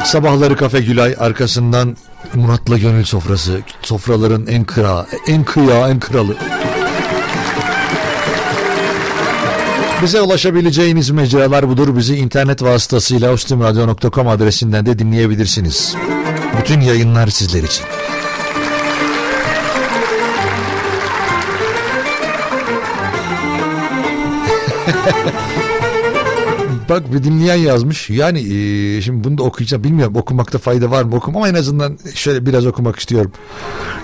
[0.05, 1.97] Sabahları Kafe Gülay arkasından
[2.35, 3.60] Murat'la Gönül Sofrası.
[3.82, 6.36] Sofraların en kıra, en kıya, en kralı.
[10.02, 11.97] Bize ulaşabileceğiniz mecralar budur.
[11.97, 15.94] Bizi internet vasıtasıyla ostimradyo.com adresinden de dinleyebilirsiniz.
[16.60, 17.85] Bütün yayınlar sizler için.
[26.89, 28.11] Bak bir dinleyen yazmış.
[28.11, 29.85] Yani e, şimdi bunu da okuyacağım.
[29.85, 33.32] Bilmiyorum okumakta fayda var mı okum ama en azından şöyle biraz okumak istiyorum.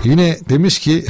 [0.03, 1.05] Yine demiş ki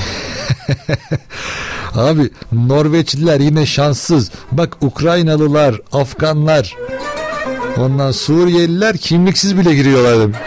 [1.95, 4.31] Abi Norveçliler yine şanssız.
[4.52, 6.77] Bak Ukraynalılar, Afganlar,
[7.77, 10.38] ondan Suriyeliler kimliksiz bile giriyorlar demiş.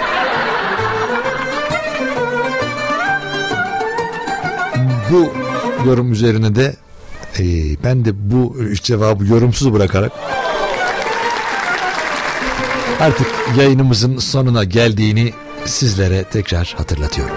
[5.11, 5.33] Bu
[5.87, 6.77] yorum üzerine de
[7.39, 7.45] e,
[7.85, 10.13] ben de bu cevabı yorumsuz bırakarak
[13.01, 13.27] artık
[13.59, 15.33] yayınımızın sonuna geldiğini
[15.65, 17.37] sizlere tekrar hatırlatıyorum.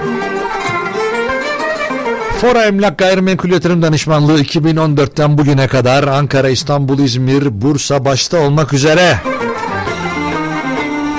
[2.41, 9.17] Fora Emlak Gayrimenkul Yatırım Danışmanlığı 2014'ten bugüne kadar Ankara, İstanbul, İzmir, Bursa başta olmak üzere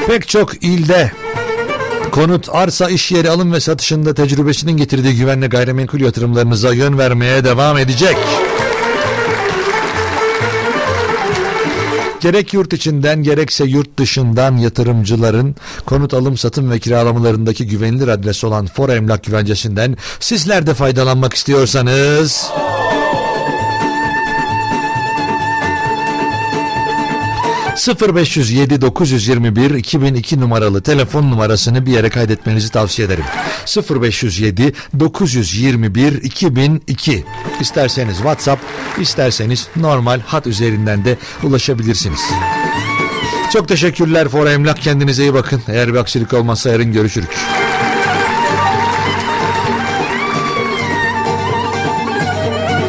[0.07, 1.13] pek çok ilde
[2.11, 7.79] konut, arsa, iş yeri alım ve satışında tecrübesinin getirdiği güvenli gayrimenkul yatırımlarınıza yön vermeye devam
[7.79, 8.17] edecek.
[12.21, 15.55] Gerek yurt içinden gerekse yurt dışından yatırımcıların
[15.87, 22.51] konut alım satım ve kiralamalarındaki güvenilir adres olan Fora Emlak Güvencesi'nden sizler de faydalanmak istiyorsanız...
[27.89, 33.25] ...0507 921 2002 numaralı telefon numarasını bir yere kaydetmenizi tavsiye ederim.
[34.03, 37.25] 0507 921 2002
[37.61, 38.63] İsterseniz WhatsApp,
[39.01, 42.21] isterseniz normal hat üzerinden de ulaşabilirsiniz.
[43.53, 44.83] Çok teşekkürler Fora Emlak.
[44.83, 45.63] Kendinize iyi bakın.
[45.69, 47.29] Eğer bir aksilik olmazsa yarın görüşürüz.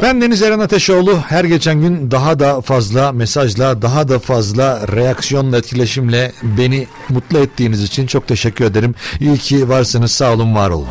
[0.01, 1.19] Ben Deniz Eren Ateşoğlu.
[1.27, 7.83] Her geçen gün daha da fazla mesajla, daha da fazla reaksiyonla, etkileşimle beni mutlu ettiğiniz
[7.83, 8.95] için çok teşekkür ederim.
[9.19, 10.11] İyi ki varsınız.
[10.11, 10.87] Sağ olun, var olun.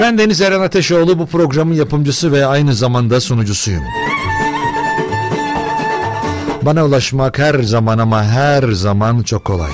[0.00, 3.82] Ben Deniz Eren Ateşoğlu bu programın yapımcısı ve aynı zamanda sunucusuyum.
[6.62, 9.70] Bana ulaşmak her zaman ama her zaman çok kolay.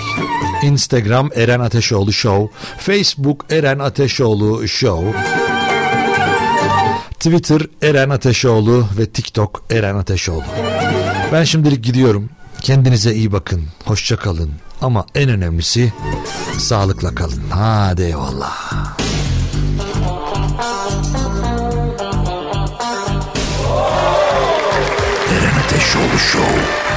[0.62, 5.12] Instagram Eren Ateşoğlu Show, Facebook Eren Ateşoğlu Show,
[7.10, 10.44] Twitter Eren Ateşoğlu ve TikTok Eren Ateşoğlu.
[11.32, 12.30] Ben şimdilik gidiyorum.
[12.60, 13.64] Kendinize iyi bakın.
[13.84, 14.50] Hoşça kalın.
[14.82, 15.92] Ama en önemlisi
[16.58, 17.42] sağlıkla kalın.
[17.50, 18.72] Hadi eyvallah.
[25.32, 26.87] Eren Ateşoğlu Show.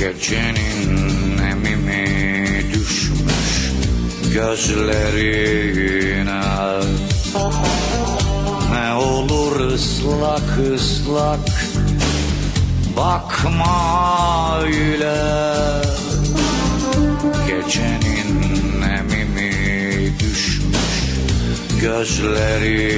[0.00, 2.06] Gecenin emimi
[2.74, 3.72] düşmüş
[4.34, 5.60] gözlerine
[8.72, 11.50] Ne olur ıslak ıslak
[12.96, 15.16] bakma öyle.
[17.46, 20.94] Gecenin emimi düşmüş
[21.80, 22.90] gözlerine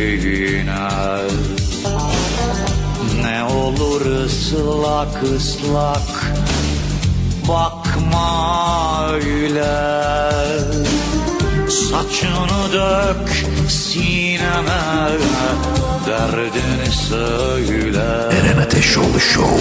[3.23, 6.22] Ne olur ıslak ıslak
[7.49, 10.33] bakma öyle.
[11.71, 14.83] Saçını dök sineme
[16.07, 18.05] Derdini söyle.
[18.31, 19.61] Eren Ateşoğlu Show.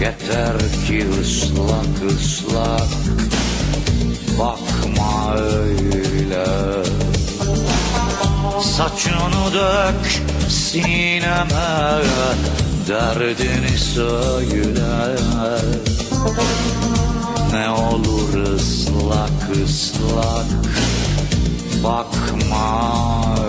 [0.00, 2.88] Yeter ki ıslak ıslak.
[4.38, 6.46] Bakma öyle.
[8.62, 12.00] Saçını dök sineme
[12.88, 15.16] Derdini söyle
[17.52, 20.46] Ne olur ıslak ıslak
[21.84, 23.39] Bakma